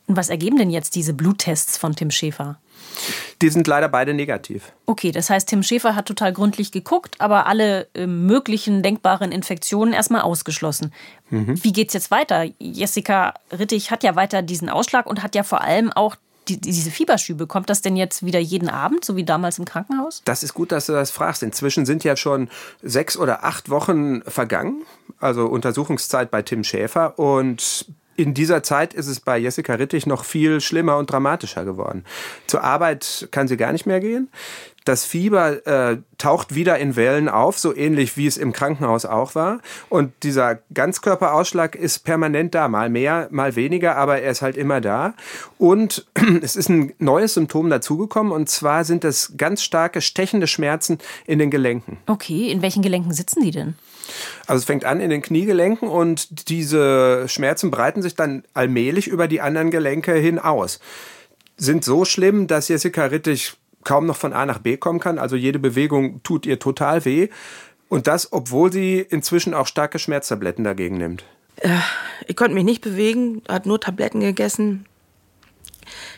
[0.08, 2.60] Und was ergeben denn jetzt diese Bluttests von Tim Schäfer?
[3.41, 4.72] Die sind leider beide negativ.
[4.86, 9.93] Okay, das heißt, Tim Schäfer hat total gründlich geguckt, aber alle äh, möglichen denkbaren Infektionen
[9.93, 10.93] erstmal ausgeschlossen.
[11.30, 11.62] Mhm.
[11.63, 12.46] Wie geht's jetzt weiter?
[12.60, 16.15] Jessica Rittig hat ja weiter diesen Ausschlag und hat ja vor allem auch
[16.48, 20.22] die, diese Fieberschübe, kommt das denn jetzt wieder jeden Abend, so wie damals im Krankenhaus?
[20.26, 21.43] Das ist gut, dass du das fragst.
[21.43, 22.50] Inzwischen sind ja schon
[22.82, 24.84] sechs oder acht Wochen vergangen,
[25.19, 27.17] also Untersuchungszeit bei Tim Schäfer.
[27.17, 32.06] Und in dieser Zeit ist es bei Jessica Rittig noch viel schlimmer und dramatischer geworden.
[32.47, 34.30] Zur Arbeit kann sie gar nicht mehr gehen.
[34.86, 39.34] Das Fieber äh, taucht wieder in Wellen auf, so ähnlich wie es im Krankenhaus auch
[39.34, 39.60] war.
[39.88, 44.82] Und dieser Ganzkörperausschlag ist permanent da, mal mehr, mal weniger, aber er ist halt immer
[44.82, 45.13] da.
[45.58, 46.06] Und
[46.41, 51.39] es ist ein neues Symptom dazugekommen, und zwar sind es ganz starke stechende Schmerzen in
[51.39, 51.97] den Gelenken.
[52.08, 53.76] Okay, in welchen Gelenken sitzen die denn?
[54.47, 59.27] Also es fängt an in den Kniegelenken und diese Schmerzen breiten sich dann allmählich über
[59.27, 60.79] die anderen Gelenke hin aus.
[61.57, 65.19] Sind so schlimm, dass Jessica Rittig kaum noch von A nach B kommen kann.
[65.19, 67.29] Also jede Bewegung tut ihr total weh.
[67.89, 71.23] Und das, obwohl sie inzwischen auch starke Schmerztabletten dagegen nimmt.
[71.57, 71.77] Äh,
[72.25, 74.85] ich konnte mich nicht bewegen, hat nur Tabletten gegessen.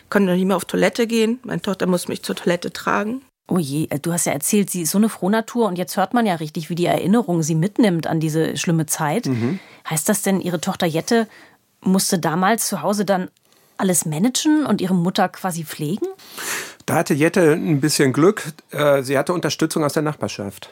[0.08, 1.40] Konnte noch nicht mehr auf Toilette gehen.
[1.44, 3.22] Meine Tochter muss mich zur Toilette tragen.
[3.48, 6.14] Oh je, äh, du hast ja erzählt, sie ist so eine Frohnatur und jetzt hört
[6.14, 9.26] man ja richtig, wie die Erinnerung sie mitnimmt an diese schlimme Zeit.
[9.26, 9.60] Mhm.
[9.88, 11.28] Heißt das denn, ihre Tochter Jette
[11.80, 13.28] musste damals zu Hause dann
[13.78, 16.06] alles managen und ihre Mutter quasi pflegen?
[16.86, 18.42] Da hatte Jette ein bisschen Glück.
[18.70, 20.70] Äh, sie hatte Unterstützung aus der Nachbarschaft.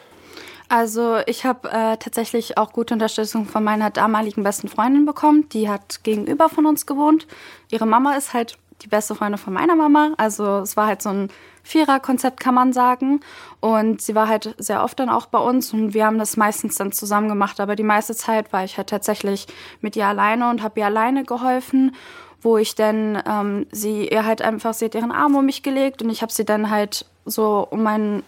[0.69, 5.49] Also ich habe äh, tatsächlich auch gute Unterstützung von meiner damaligen besten Freundin bekommen.
[5.51, 7.27] Die hat gegenüber von uns gewohnt.
[7.71, 10.15] Ihre Mama ist halt die beste Freundin von meiner Mama.
[10.17, 11.29] Also es war halt so ein
[11.65, 13.21] Vierer-Konzept, kann man sagen.
[13.61, 16.77] Und sie war halt sehr oft dann auch bei uns und wir haben das meistens
[16.77, 17.59] dann zusammen gemacht.
[17.59, 19.47] Aber die meiste Zeit war ich halt tatsächlich
[19.81, 21.97] mit ihr alleine und habe ihr alleine geholfen
[22.45, 26.03] wo ich dann ähm, sie ihr halt einfach sie hat ihren Arm um mich gelegt
[26.03, 28.23] und ich habe sie dann halt so um meinen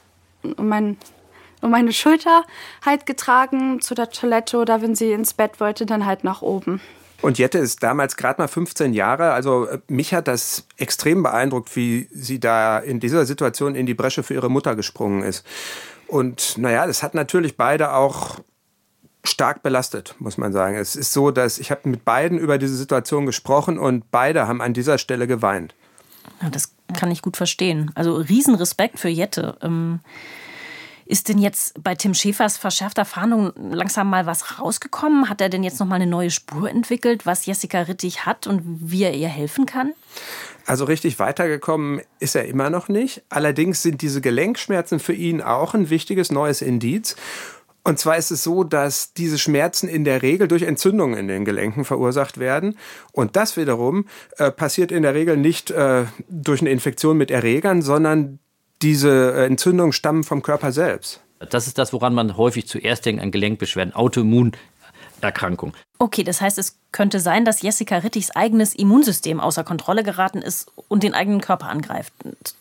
[0.57, 0.97] um mein
[1.61, 2.45] um meine Schulter
[2.85, 6.81] halt getragen zu der Toilette oder wenn sie ins Bett wollte dann halt nach oben.
[7.23, 9.33] Und Jette ist damals gerade mal 15 Jahre.
[9.33, 13.95] Also äh, mich hat das extrem beeindruckt, wie sie da in dieser Situation in die
[13.95, 15.45] Bresche für ihre Mutter gesprungen ist.
[16.07, 18.39] Und naja, das hat natürlich beide auch
[19.25, 20.77] stark belastet, muss man sagen.
[20.77, 24.63] Es ist so, dass ich habe mit beiden über diese Situation gesprochen und beide haben
[24.63, 25.75] an dieser Stelle geweint.
[26.41, 27.91] Ja, das kann ich gut verstehen.
[27.95, 29.59] Also Riesenrespekt für Jette.
[29.63, 30.01] Ähm
[31.07, 35.29] ist denn jetzt bei Tim Schäfers verschärfter Fahndung langsam mal was rausgekommen?
[35.29, 38.63] Hat er denn jetzt noch mal eine neue Spur entwickelt, was Jessica Rittig hat und
[38.65, 39.93] wie er ihr helfen kann?
[40.67, 43.23] Also richtig weitergekommen ist er immer noch nicht.
[43.29, 47.15] Allerdings sind diese Gelenkschmerzen für ihn auch ein wichtiges neues Indiz.
[47.85, 51.45] Und zwar ist es so, dass diese Schmerzen in der Regel durch Entzündungen in den
[51.45, 52.77] Gelenken verursacht werden.
[53.13, 54.07] Und das wiederum
[54.39, 58.41] äh, passiert in der Regel nicht äh, durch eine Infektion mit Erregern, sondern
[58.83, 61.21] diese äh, Entzündungen stammen vom Körper selbst.
[61.51, 65.75] Das ist das, woran man häufig zuerst denkt an Gelenkbeschwerden, Autoimmunerkrankung.
[65.99, 70.71] Okay, das heißt, es könnte sein, dass Jessica Rittigs eigenes Immunsystem außer Kontrolle geraten ist
[70.89, 72.13] und den eigenen Körper angreift.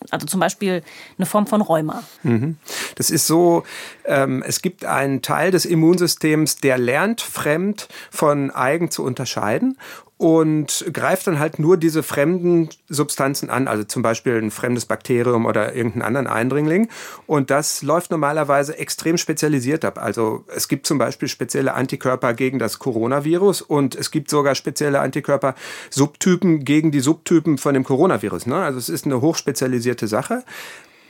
[0.10, 0.84] Also zum Beispiel
[1.17, 2.04] eine Form von Rheuma.
[2.24, 2.58] Mhm.
[2.95, 3.63] Das ist so,
[4.06, 9.78] ähm, es gibt einen Teil des Immunsystems, der lernt, fremd von eigen zu unterscheiden.
[10.17, 15.45] und greift dann halt nur diese fremden Substanzen an, also zum Beispiel ein fremdes Bakterium
[15.45, 16.88] oder irgendeinen anderen Eindringling.
[17.28, 19.98] Und das läuft normalerweise extrem spezialisiert ab.
[19.98, 23.24] Also es gibt zum Beispiel spezielle Antikörper gegen das Coronavirus
[23.61, 28.45] und es gibt sogar spezielle Antikörper-Subtypen gegen die Subtypen von dem Coronavirus.
[28.45, 28.55] Ne?
[28.55, 30.43] Also es ist eine hochspezialisierte Sache.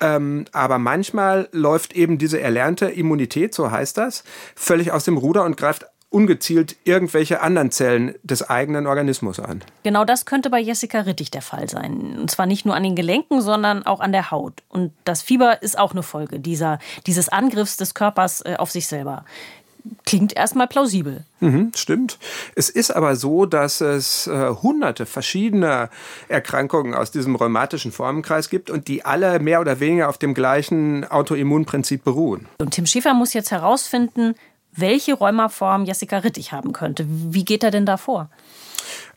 [0.01, 4.23] Ähm, aber manchmal läuft eben diese erlernte Immunität, so heißt das,
[4.53, 9.63] völlig aus dem Ruder und greift ungezielt irgendwelche anderen Zellen des eigenen Organismus an.
[9.83, 12.17] Genau das könnte bei Jessica Rittig der Fall sein.
[12.17, 14.63] Und zwar nicht nur an den Gelenken, sondern auch an der Haut.
[14.69, 18.87] Und das Fieber ist auch eine Folge dieser, dieses Angriffs des Körpers äh, auf sich
[18.87, 19.25] selber.
[20.05, 21.23] Klingt erstmal plausibel.
[21.39, 22.17] Mhm, stimmt.
[22.55, 25.89] Es ist aber so, dass es äh, hunderte verschiedener
[26.27, 31.05] Erkrankungen aus diesem rheumatischen Formenkreis gibt und die alle mehr oder weniger auf dem gleichen
[31.05, 32.47] Autoimmunprinzip beruhen.
[32.57, 34.35] Und Tim Schäfer muss jetzt herausfinden,
[34.75, 37.05] welche Rheumaform Jessica Rittig haben könnte.
[37.07, 38.29] Wie geht er denn da vor?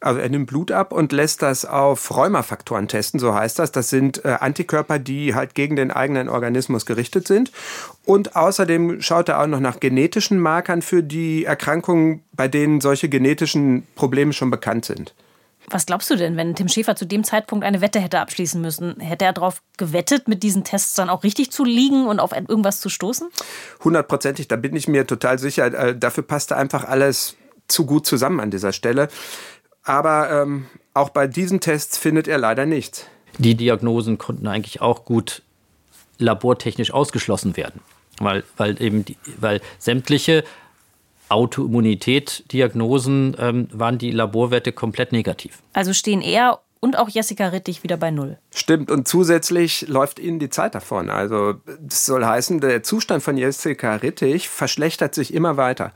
[0.01, 3.73] Also er nimmt Blut ab und lässt das auf Rheumafaktoren testen, so heißt das.
[3.73, 7.53] Das sind äh, Antikörper, die halt gegen den eigenen Organismus gerichtet sind.
[8.05, 13.09] Und außerdem schaut er auch noch nach genetischen Markern für die Erkrankungen, bei denen solche
[13.09, 15.15] genetischen Probleme schon bekannt sind.
[15.71, 19.01] Was glaubst du denn, wenn Tim Schäfer zu dem Zeitpunkt eine Wette hätte abschließen müssen?
[19.01, 22.81] Hätte er darauf gewettet, mit diesen Tests dann auch richtig zu liegen und auf irgendwas
[22.81, 23.29] zu stoßen?
[23.85, 25.67] Hundertprozentig, da bin ich mir total sicher.
[25.67, 29.09] Äh, dafür passte einfach alles zu gut zusammen an dieser Stelle.
[29.89, 33.07] Aber ähm, auch bei diesen Tests findet er leider nichts.
[33.39, 35.43] Die Diagnosen konnten eigentlich auch gut
[36.19, 37.81] labortechnisch ausgeschlossen werden,
[38.19, 40.45] weil, weil eben die, weil sämtliche
[41.31, 45.63] Autoimmunität-Diagnosen ähm, waren die Laborwerte komplett negativ.
[45.73, 48.37] Also stehen er und auch Jessica Rittig wieder bei Null.
[48.55, 51.09] Stimmt, und zusätzlich läuft ihnen die Zeit davon.
[51.09, 55.93] Also das soll heißen, der Zustand von Jessica Rittig verschlechtert sich immer weiter.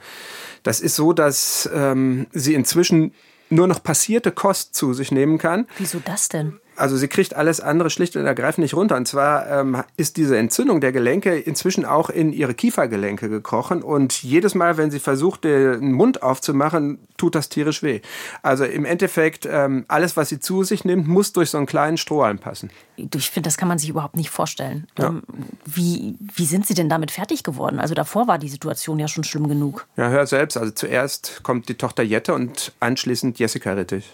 [0.63, 3.13] Das ist so, dass ähm, sie inzwischen
[3.53, 5.67] nur noch passierte Kost zu sich nehmen kann.
[5.79, 6.59] Wieso das denn?
[6.77, 8.97] Also sie kriegt alles andere schlicht und ergreifend nicht runter.
[8.97, 13.83] Und zwar ähm, ist diese Entzündung der Gelenke inzwischen auch in ihre Kiefergelenke gekrochen.
[13.83, 18.01] Und jedes Mal, wenn sie versucht, den Mund aufzumachen, tut das tierisch weh.
[18.43, 21.99] Also im Endeffekt, ähm, alles, was sie zu sich nimmt, muss durch so einen kleinen
[21.99, 22.71] Strohhalm passen.
[22.97, 24.87] Ich finde, das kann man sich überhaupt nicht vorstellen.
[24.99, 25.09] Ja.
[25.09, 25.23] Ähm,
[25.65, 27.81] wie, wie sind Sie denn damit fertig geworden?
[27.81, 29.87] Also davor war die Situation ja schon schlimm genug.
[29.97, 30.57] Ja, hör selbst.
[30.57, 34.11] Also zuerst kommt die Tochter Jette und anschließend Jessica Rittich.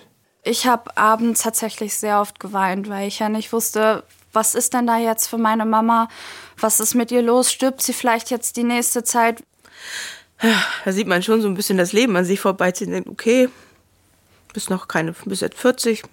[0.49, 4.87] Ich habe abends tatsächlich sehr oft geweint, weil ich ja nicht wusste, was ist denn
[4.87, 6.09] da jetzt für meine Mama?
[6.59, 7.53] Was ist mit ihr los?
[7.53, 9.43] Stirbt sie vielleicht jetzt die nächste Zeit?
[10.87, 12.93] Da sieht man schon so ein bisschen das Leben an sich vorbeiziehen.
[12.93, 13.51] Denkt, okay,
[14.55, 16.05] bist noch keine, bist jetzt 40.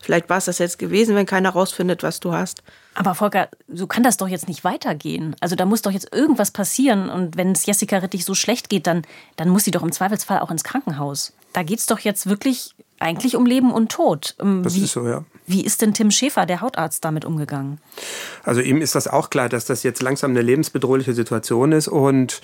[0.00, 2.62] Vielleicht war es das jetzt gewesen, wenn keiner rausfindet, was du hast.
[2.94, 5.36] Aber Volker, so kann das doch jetzt nicht weitergehen.
[5.40, 7.10] Also da muss doch jetzt irgendwas passieren.
[7.10, 9.02] Und wenn es Jessica Rittich so schlecht geht, dann,
[9.36, 11.34] dann muss sie doch im Zweifelsfall auch ins Krankenhaus.
[11.52, 14.34] Da geht es doch jetzt wirklich eigentlich um Leben und Tod.
[14.40, 15.24] Ähm, das wie, ist so, ja.
[15.46, 17.78] Wie ist denn Tim Schäfer, der Hautarzt, damit umgegangen?
[18.42, 21.88] Also ihm ist das auch klar, dass das jetzt langsam eine lebensbedrohliche Situation ist.
[21.88, 22.40] Und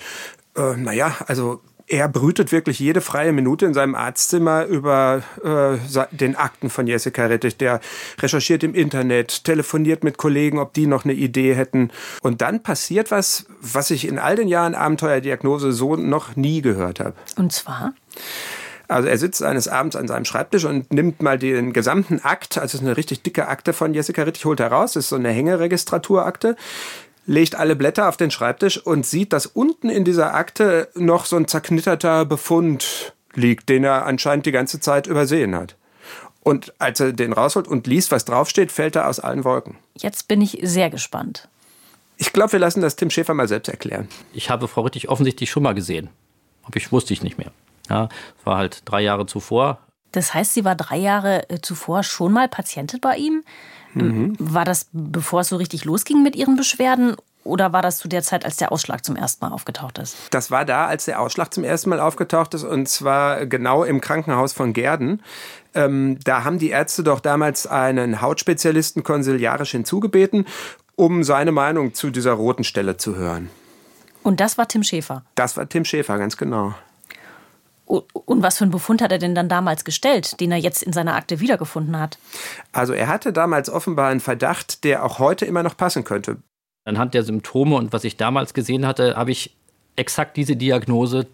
[0.55, 5.77] äh, naja, also er brütet wirklich jede freie Minute in seinem Arztzimmer über äh,
[6.15, 7.57] den Akten von Jessica Rettich.
[7.57, 7.81] Der
[8.19, 11.91] recherchiert im Internet, telefoniert mit Kollegen, ob die noch eine Idee hätten.
[12.21, 16.99] Und dann passiert was, was ich in all den Jahren Abenteuerdiagnose so noch nie gehört
[16.99, 17.15] habe.
[17.35, 17.93] Und zwar?
[18.91, 22.65] Also er sitzt eines Abends an seinem Schreibtisch und nimmt mal den gesamten Akt, also
[22.65, 25.29] es ist eine richtig dicke Akte von Jessica Rittich, holt heraus, das ist so eine
[25.29, 26.57] Hängeregistaturakte,
[27.25, 31.37] legt alle Blätter auf den Schreibtisch und sieht, dass unten in dieser Akte noch so
[31.37, 35.77] ein zerknitterter Befund liegt, den er anscheinend die ganze Zeit übersehen hat.
[36.41, 39.77] Und als er den rausholt und liest, was draufsteht, fällt er aus allen Wolken.
[39.95, 41.47] Jetzt bin ich sehr gespannt.
[42.17, 44.09] Ich glaube, wir lassen das Tim Schäfer mal selbst erklären.
[44.33, 46.09] Ich habe Frau Rittich offensichtlich schon mal gesehen.
[46.63, 47.51] Aber ich wusste ich nicht mehr.
[47.89, 48.09] Ja,
[48.43, 49.79] war halt drei Jahre zuvor.
[50.11, 53.43] Das heißt, sie war drei Jahre äh, zuvor schon mal Patientin bei ihm?
[53.93, 54.35] Mhm.
[54.39, 57.15] War das, bevor es so richtig losging mit ihren Beschwerden?
[57.43, 60.15] Oder war das zu der Zeit, als der Ausschlag zum ersten Mal aufgetaucht ist?
[60.29, 63.99] Das war da, als der Ausschlag zum ersten Mal aufgetaucht ist, und zwar genau im
[63.99, 65.23] Krankenhaus von Gerden.
[65.73, 70.45] Ähm, da haben die Ärzte doch damals einen Hautspezialisten konsiliarisch hinzugebeten,
[70.95, 73.49] um seine Meinung zu dieser roten Stelle zu hören.
[74.21, 75.23] Und das war Tim Schäfer?
[75.33, 76.75] Das war Tim Schäfer, ganz genau.
[77.91, 80.93] Und was für einen Befund hat er denn dann damals gestellt, den er jetzt in
[80.93, 82.17] seiner Akte wiedergefunden hat?
[82.71, 86.37] Also er hatte damals offenbar einen Verdacht, der auch heute immer noch passen könnte.
[86.85, 89.55] Anhand der Symptome und was ich damals gesehen hatte, habe ich
[89.97, 91.27] exakt diese Diagnose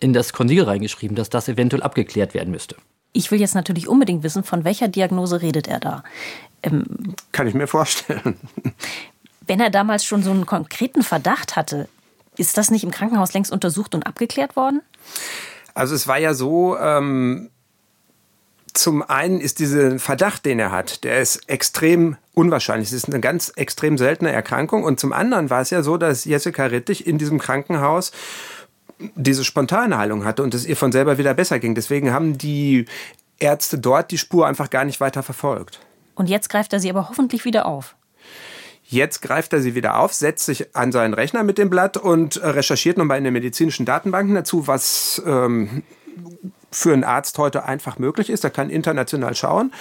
[0.00, 2.74] in das Konsil reingeschrieben, dass das eventuell abgeklärt werden müsste.
[3.12, 6.02] Ich will jetzt natürlich unbedingt wissen, von welcher Diagnose redet er da?
[6.64, 8.36] Ähm, Kann ich mir vorstellen.
[9.46, 11.88] Wenn er damals schon so einen konkreten Verdacht hatte,
[12.36, 14.82] ist das nicht im Krankenhaus längst untersucht und abgeklärt worden?
[15.74, 17.50] Also es war ja so, ähm,
[18.72, 22.88] zum einen ist dieser Verdacht, den er hat, der ist extrem unwahrscheinlich.
[22.88, 24.82] Es ist eine ganz extrem seltene Erkrankung.
[24.82, 28.10] Und zum anderen war es ja so, dass Jessica Rittich in diesem Krankenhaus
[28.98, 31.74] diese spontane Heilung hatte und es ihr von selber wieder besser ging.
[31.74, 32.86] Deswegen haben die
[33.38, 35.80] Ärzte dort die Spur einfach gar nicht weiter verfolgt.
[36.14, 37.96] Und jetzt greift er sie aber hoffentlich wieder auf.
[38.94, 42.40] Jetzt greift er sie wieder auf, setzt sich an seinen Rechner mit dem Blatt und
[42.40, 45.82] recherchiert nochmal in den medizinischen Datenbanken dazu, was ähm,
[46.70, 48.44] für einen Arzt heute einfach möglich ist.
[48.44, 49.72] Er kann international schauen.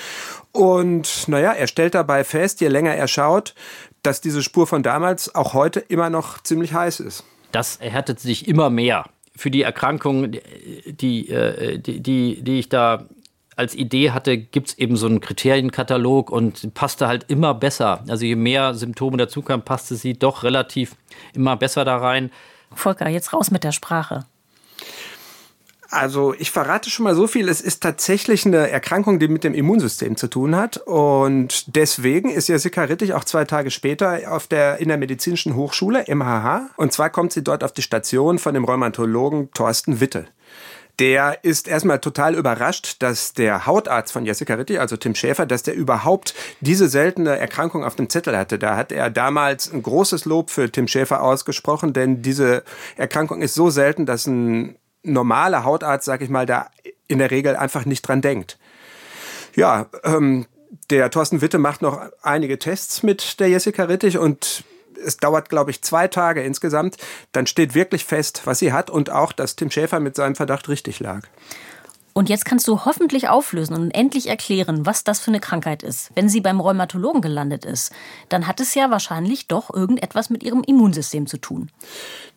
[0.52, 3.54] Und naja, er stellt dabei fest, je länger er schaut,
[4.02, 7.24] dass diese Spur von damals auch heute immer noch ziemlich heiß ist.
[7.52, 9.06] Das erhärtet sich immer mehr.
[9.36, 13.06] Für die Erkrankung, die, äh, die, die, die ich da
[13.56, 18.04] als Idee hatte, gibt es eben so einen Kriterienkatalog und passte halt immer besser.
[18.08, 20.96] Also je mehr Symptome dazu kamen, passte sie doch relativ
[21.34, 22.32] immer besser da rein.
[22.74, 24.26] Volker, jetzt raus mit der Sprache.
[25.94, 29.54] Also ich verrate schon mal so viel, es ist tatsächlich eine Erkrankung, die mit dem
[29.54, 30.78] Immunsystem zu tun hat.
[30.78, 36.06] Und deswegen ist Jessica Rittig auch zwei Tage später auf der, in der Medizinischen Hochschule,
[36.08, 36.72] MHH.
[36.78, 40.26] Und zwar kommt sie dort auf die Station von dem Rheumatologen Thorsten Witte.
[41.00, 45.64] Der ist erstmal total überrascht, dass der Hautarzt von Jessica Rittig, also Tim Schäfer, dass
[45.64, 48.60] der überhaupt diese seltene Erkrankung auf dem Zettel hatte.
[48.60, 52.64] Da hat er damals ein großes Lob für Tim Schäfer ausgesprochen, denn diese
[52.96, 56.70] Erkrankung ist so selten, dass ein normaler Hautarzt, sag ich mal, da
[57.08, 58.60] in der Regel einfach nicht dran denkt.
[59.56, 60.46] Ja, ähm,
[60.90, 64.64] der Thorsten Witte macht noch einige Tests mit der Jessica Rittig und
[64.98, 66.98] es dauert, glaube ich, zwei Tage insgesamt.
[67.32, 70.70] Dann steht wirklich fest, was sie hat und auch, dass Tim Schäfer mit seinem Verdacht
[70.70, 71.22] richtig lag.
[72.16, 76.12] Und jetzt kannst du hoffentlich auflösen und endlich erklären, was das für eine Krankheit ist.
[76.14, 77.92] Wenn sie beim Rheumatologen gelandet ist,
[78.30, 81.72] dann hat es ja wahrscheinlich doch irgendetwas mit ihrem Immunsystem zu tun.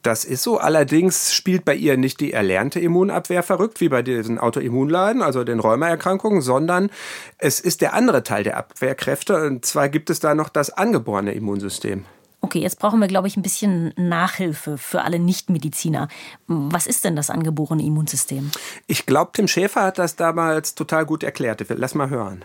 [0.02, 0.56] Das ist so.
[0.56, 5.60] Allerdings spielt bei ihr nicht die erlernte Immunabwehr verrückt, wie bei diesen Autoimmunleiden, also den
[5.60, 6.88] Rheumaerkrankungen, sondern
[7.36, 9.44] es ist der andere Teil der Abwehrkräfte.
[9.44, 12.06] Und zwar gibt es da noch das angeborene Immunsystem.
[12.40, 16.08] Okay, jetzt brauchen wir, glaube ich, ein bisschen Nachhilfe für alle Nichtmediziner.
[16.46, 18.50] Was ist denn das angeborene Immunsystem?
[18.86, 21.64] Ich glaube, Tim Schäfer hat das damals total gut erklärt.
[21.68, 22.44] Lass mal hören.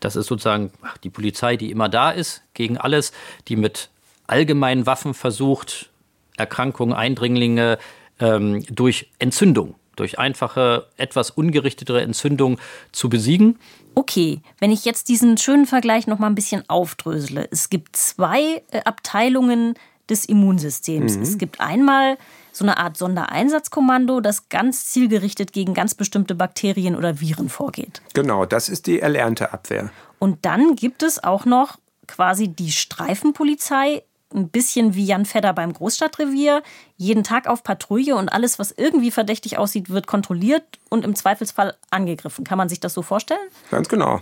[0.00, 0.72] Das ist sozusagen
[1.04, 3.12] die Polizei, die immer da ist, gegen alles,
[3.48, 3.90] die mit
[4.26, 5.90] allgemeinen Waffen versucht,
[6.36, 7.78] Erkrankungen, Eindringlinge
[8.18, 12.58] ähm, durch Entzündung, durch einfache, etwas ungerichtetere Entzündung
[12.92, 13.58] zu besiegen.
[13.94, 17.48] Okay, wenn ich jetzt diesen schönen Vergleich noch mal ein bisschen aufdrösele.
[17.50, 19.74] Es gibt zwei äh, Abteilungen
[20.08, 21.16] des Immunsystems.
[21.16, 21.22] Mhm.
[21.22, 22.18] Es gibt einmal
[22.52, 28.02] so eine Art Sondereinsatzkommando, das ganz zielgerichtet gegen ganz bestimmte Bakterien oder Viren vorgeht.
[28.12, 29.90] Genau, das ist die erlernte Abwehr.
[30.18, 34.02] Und dann gibt es auch noch quasi die Streifenpolizei,
[34.34, 36.62] ein bisschen wie Jan Fedder beim Großstadtrevier,
[36.96, 41.76] jeden Tag auf Patrouille und alles, was irgendwie verdächtig aussieht, wird kontrolliert und im Zweifelsfall
[41.90, 42.44] angegriffen.
[42.44, 43.48] Kann man sich das so vorstellen?
[43.70, 44.20] Ganz genau.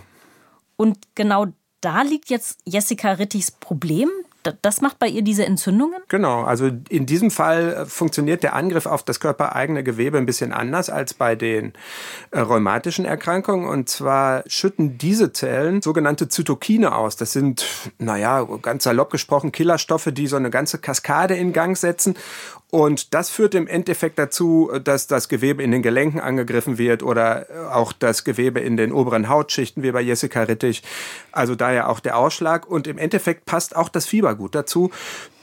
[0.75, 1.47] Und genau
[1.81, 4.09] da liegt jetzt Jessica Rittigs Problem,
[4.61, 6.01] das macht bei ihr diese Entzündungen?
[6.07, 10.53] Genau, also in diesem Fall äh, funktioniert der Angriff auf das körpereigene Gewebe ein bisschen
[10.53, 11.73] anders als bei den
[12.31, 13.67] äh, rheumatischen Erkrankungen.
[13.67, 17.15] Und zwar schütten diese Zellen sogenannte Zytokine aus.
[17.15, 17.65] Das sind,
[17.97, 22.15] naja, ganz salopp gesprochen, Killerstoffe, die so eine ganze Kaskade in Gang setzen
[22.73, 27.45] und das führt im Endeffekt dazu, dass das Gewebe in den Gelenken angegriffen wird oder
[27.71, 30.81] auch das Gewebe in den oberen Hautschichten, wie bei Jessica Rittich.
[31.31, 32.67] Also daher auch der Ausschlag.
[32.67, 34.89] Und im Endeffekt passt auch das Fieber gut dazu.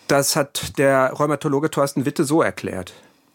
[0.08, 2.94] Das hat der Rheumatologe Thorsten Witte so erklärt.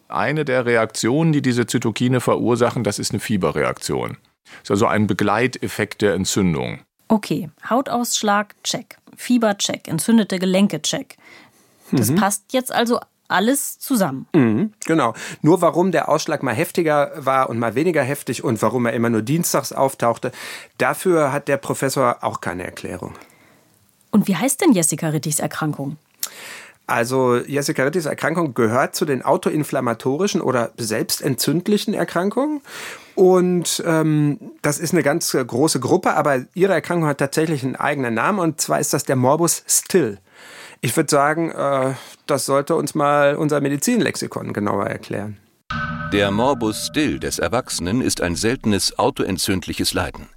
[0.09, 4.17] Eine der Reaktionen, die diese Zytokine verursachen, das ist eine Fieberreaktion.
[4.43, 6.81] Das ist also ein Begleiteffekt der Entzündung.
[7.07, 8.97] Okay, Hautausschlag, check.
[9.15, 9.87] Fieber, check.
[9.87, 11.15] Entzündete Gelenke, check.
[11.93, 12.15] Das mhm.
[12.15, 14.27] passt jetzt also alles zusammen.
[14.33, 15.13] Mhm, genau.
[15.41, 19.09] Nur warum der Ausschlag mal heftiger war und mal weniger heftig und warum er immer
[19.09, 20.31] nur dienstags auftauchte,
[20.77, 23.13] dafür hat der Professor auch keine Erklärung.
[24.11, 25.97] Und wie heißt denn Jessica Rittichs Erkrankung?
[26.87, 32.61] Also Jessica Rittichs Erkrankung gehört zu den autoinflammatorischen oder selbstentzündlichen Erkrankungen.
[33.15, 38.13] Und ähm, das ist eine ganz große Gruppe, aber ihre Erkrankung hat tatsächlich einen eigenen
[38.13, 40.19] Namen und zwar ist das der Morbus Still.
[40.81, 41.93] Ich würde sagen, äh,
[42.27, 45.37] das sollte uns mal unser Medizinlexikon genauer erklären.
[46.13, 50.29] Der Morbus Still des Erwachsenen ist ein seltenes autoentzündliches Leiden.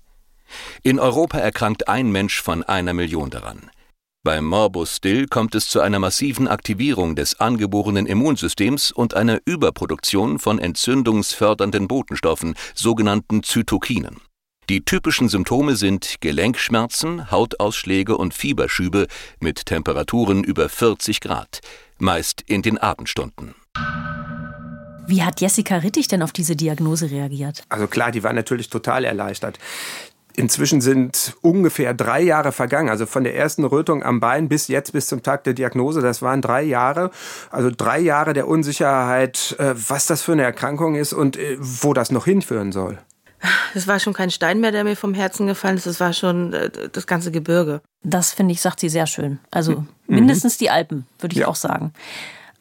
[0.83, 3.71] In Europa erkrankt ein Mensch von einer Million daran.
[4.25, 10.39] Beim Morbus Still kommt es zu einer massiven Aktivierung des angeborenen Immunsystems und einer Überproduktion
[10.39, 14.17] von entzündungsfördernden Botenstoffen, sogenannten Zytokinen.
[14.69, 19.07] Die typischen Symptome sind Gelenkschmerzen, Hautausschläge und Fieberschübe
[19.41, 21.61] mit Temperaturen über 40 Grad,
[21.97, 23.55] meist in den Abendstunden.
[25.07, 27.65] Wie hat Jessica Rittig denn auf diese Diagnose reagiert?
[27.71, 29.59] Also klar, die war natürlich total erleichtert.
[30.37, 32.91] Inzwischen sind ungefähr drei Jahre vergangen.
[32.91, 36.21] Also von der ersten Rötung am Bein bis jetzt, bis zum Tag der Diagnose, das
[36.21, 37.11] waren drei Jahre.
[37.51, 41.95] Also drei Jahre der Unsicherheit, äh, was das für eine Erkrankung ist und äh, wo
[41.95, 42.99] das noch hinführen soll.
[43.75, 45.87] Es war schon kein Stein mehr, der mir vom Herzen gefallen ist.
[45.87, 47.81] Es war schon äh, das ganze Gebirge.
[48.03, 49.39] Das finde ich, sagt sie sehr schön.
[49.51, 49.87] Also mhm.
[50.07, 51.49] mindestens die Alpen, würde ich ja.
[51.49, 51.93] auch sagen.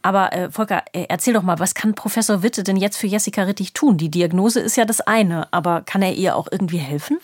[0.02, 3.74] Aber äh, Volker, erzähl doch mal, was kann Professor Witte denn jetzt für Jessica Rittig
[3.74, 3.98] tun?
[3.98, 7.18] Die Diagnose ist ja das eine, aber kann er ihr auch irgendwie helfen?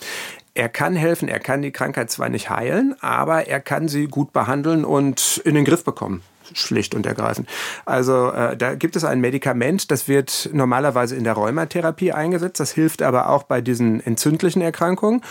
[0.56, 4.34] Er kann helfen, er kann die Krankheit zwar nicht heilen, aber er kann sie gut
[4.34, 6.24] behandeln und in den Griff bekommen
[6.54, 7.48] schlicht und ergreifend.
[7.86, 12.60] Also äh, da gibt es ein Medikament, das wird normalerweise in der Rheumatherapie eingesetzt.
[12.60, 15.22] Das hilft aber auch bei diesen entzündlichen Erkrankungen.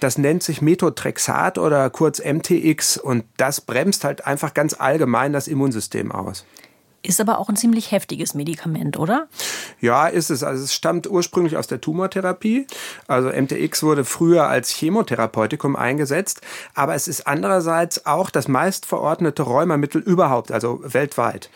[0.00, 5.48] Das nennt sich Methotrexat oder kurz MTX und das bremst halt einfach ganz allgemein das
[5.48, 6.44] Immunsystem aus.
[7.02, 9.28] Ist aber auch ein ziemlich heftiges Medikament, oder?
[9.80, 10.42] Ja, ist es.
[10.42, 12.66] Also es stammt ursprünglich aus der Tumortherapie.
[13.06, 16.40] Also MTX wurde früher als Chemotherapeutikum eingesetzt,
[16.74, 21.50] aber es ist andererseits auch das meistverordnete Rheumamittel überhaupt, also weltweit.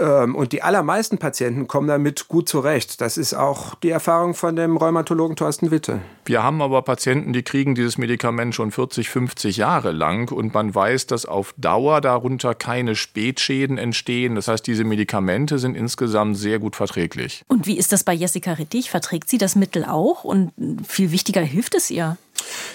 [0.00, 3.00] Ähm, und die allermeisten Patienten kommen damit gut zurecht.
[3.00, 6.00] Das ist auch die Erfahrung von dem Rheumatologen Thorsten Witte.
[6.24, 10.74] Wir haben aber Patienten, die kriegen dieses Medikament schon 40, 50 Jahre lang und man
[10.74, 14.34] weiß, dass auf Dauer darunter keine Spätschäden entstehen.
[14.34, 17.42] Das heißt, diese Medikamente sind insgesamt sehr gut verträglich.
[17.48, 18.90] Und wie ist das bei Jessica Rittich?
[18.90, 20.52] Verträgt sie das Mittel auch und
[20.86, 22.16] viel wichtiger hilft es ihr?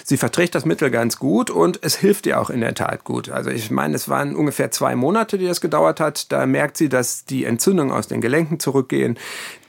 [0.04, 3.28] Sie verträgt das Mittel ganz gut und es hilft ihr auch in der Tat gut.
[3.28, 6.32] Also ich meine, es waren ungefähr zwei Monate, die das gedauert hat.
[6.32, 9.18] Da merkt sie, dass die Entzündungen aus den Gelenken zurückgehen,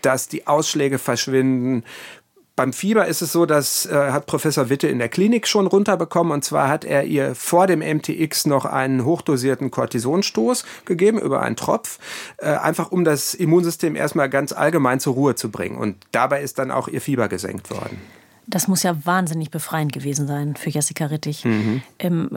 [0.01, 1.83] dass die Ausschläge verschwinden.
[2.55, 6.33] Beim Fieber ist es so, das äh, hat Professor Witte in der Klinik schon runterbekommen.
[6.33, 11.55] Und zwar hat er ihr vor dem MTX noch einen hochdosierten Cortisonstoß gegeben über einen
[11.55, 11.97] Tropf,
[12.37, 15.77] äh, einfach um das Immunsystem erstmal ganz allgemein zur Ruhe zu bringen.
[15.77, 17.99] Und dabei ist dann auch ihr Fieber gesenkt worden.
[18.47, 21.45] Das muss ja wahnsinnig befreiend gewesen sein für Jessica Rittig.
[21.45, 21.81] Mhm.
[21.99, 22.29] Ähm,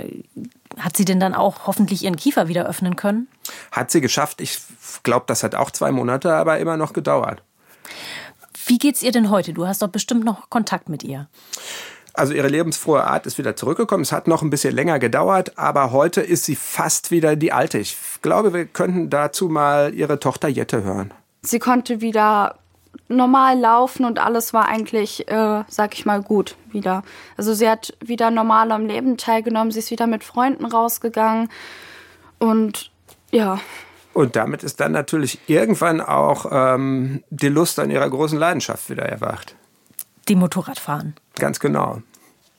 [0.79, 3.29] hat sie denn dann auch hoffentlich ihren Kiefer wieder öffnen können?
[3.73, 4.41] Hat sie geschafft.
[4.41, 4.59] Ich
[5.03, 7.43] glaube, das hat auch zwei Monate, aber immer noch gedauert.
[8.67, 9.53] Wie geht's ihr denn heute?
[9.53, 11.29] Du hast doch bestimmt noch Kontakt mit ihr.
[12.15, 14.03] Also ihre lebensfrohe Art ist wieder zurückgekommen.
[14.03, 17.79] Es hat noch ein bisschen länger gedauert, aber heute ist sie fast wieder die alte.
[17.79, 21.13] Ich glaube, wir könnten dazu mal ihre Tochter Jette hören.
[21.43, 22.57] Sie konnte wieder
[23.09, 27.03] normal laufen und alles war eigentlich, äh, sag ich mal, gut wieder.
[27.37, 31.49] Also sie hat wieder normal am Leben teilgenommen, sie ist wieder mit Freunden rausgegangen
[32.39, 32.91] und
[33.31, 33.59] ja.
[34.13, 39.05] Und damit ist dann natürlich irgendwann auch ähm, die Lust an ihrer großen Leidenschaft wieder
[39.05, 39.57] erwacht.
[40.29, 41.15] Die Motorradfahren.
[41.37, 42.01] Ganz genau.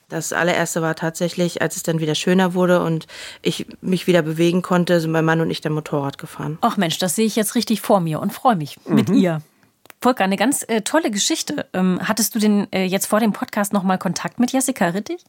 [0.10, 3.08] Das allererste war tatsächlich, als es dann wieder schöner wurde und
[3.42, 6.60] ich mich wieder bewegen konnte, sind mein Mann und ich dann Motorrad gefahren.
[6.62, 8.96] Ach Mensch, das sehe ich jetzt richtig vor mir und freue mich mhm.
[8.96, 9.42] mit ihr.
[10.02, 11.66] Volker, eine ganz äh, tolle Geschichte.
[11.74, 15.24] Ähm, hattest du denn äh, jetzt vor dem Podcast nochmal Kontakt mit Jessica Rittig?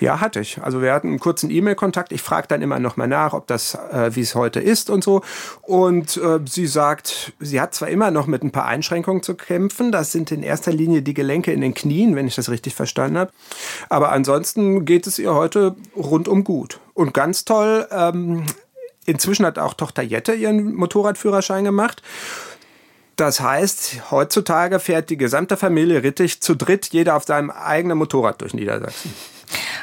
[0.00, 0.62] Ja, hatte ich.
[0.62, 2.12] Also wir hatten einen kurzen E-Mail-Kontakt.
[2.12, 5.22] Ich frage dann immer nochmal nach, ob das, äh, wie es heute ist und so.
[5.62, 9.92] Und äh, sie sagt, sie hat zwar immer noch mit ein paar Einschränkungen zu kämpfen.
[9.92, 13.16] Das sind in erster Linie die Gelenke in den Knien, wenn ich das richtig verstanden
[13.16, 13.32] habe.
[13.88, 16.80] Aber ansonsten geht es ihr heute rundum gut.
[16.92, 18.44] Und ganz toll, ähm,
[19.06, 22.02] inzwischen hat auch Tochter Jette ihren Motorradführerschein gemacht.
[23.18, 28.40] Das heißt, heutzutage fährt die gesamte Familie Rittich zu dritt, jeder auf seinem eigenen Motorrad
[28.40, 29.12] durch Niedersachsen.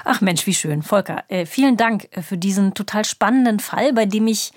[0.05, 0.83] Ach Mensch, wie schön.
[0.83, 4.53] Volker, äh, vielen Dank äh, für diesen total spannenden Fall, bei dem ich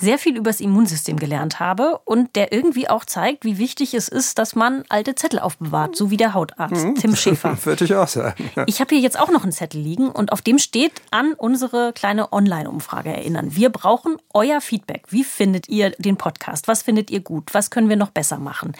[0.00, 4.38] sehr viel übers Immunsystem gelernt habe und der irgendwie auch zeigt, wie wichtig es ist,
[4.38, 6.94] dass man alte Zettel aufbewahrt, so wie der Hautarzt mhm.
[6.94, 7.56] Tim Schäfer.
[7.64, 8.50] Würde ich auch sagen.
[8.56, 8.64] Ja.
[8.66, 11.92] Ich habe hier jetzt auch noch einen Zettel liegen und auf dem steht an unsere
[11.92, 13.54] kleine Online-Umfrage erinnern.
[13.54, 15.04] Wir brauchen euer Feedback.
[15.10, 16.68] Wie findet ihr den Podcast?
[16.68, 17.52] Was findet ihr gut?
[17.52, 18.74] Was können wir noch besser machen?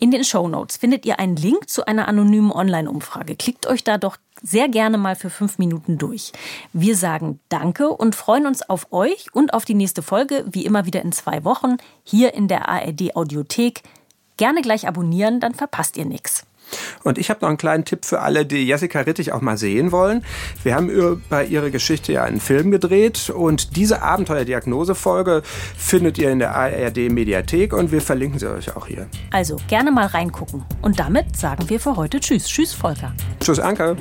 [0.00, 3.34] In den Show Notes findet ihr einen Link zu einer anonymen Online-Umfrage.
[3.34, 6.32] Klickt euch da doch sehr gerne mal für fünf Minuten durch.
[6.72, 10.86] Wir sagen Danke und freuen uns auf euch und auf die nächste Folge, wie immer
[10.86, 13.82] wieder in zwei Wochen, hier in der ARD Audiothek.
[14.36, 16.47] Gerne gleich abonnieren, dann verpasst ihr nichts.
[17.04, 19.92] Und ich habe noch einen kleinen Tipp für alle, die Jessica Rittig auch mal sehen
[19.92, 20.24] wollen.
[20.62, 25.42] Wir haben über ihre Geschichte ja einen Film gedreht und diese Abenteuer-Diagnose-Folge
[25.76, 29.06] findet ihr in der ARD Mediathek und wir verlinken sie euch auch hier.
[29.30, 30.64] Also gerne mal reingucken.
[30.82, 32.46] Und damit sagen wir für heute Tschüss.
[32.46, 33.12] Tschüss, Volker.
[33.40, 33.96] Tschüss, Anke.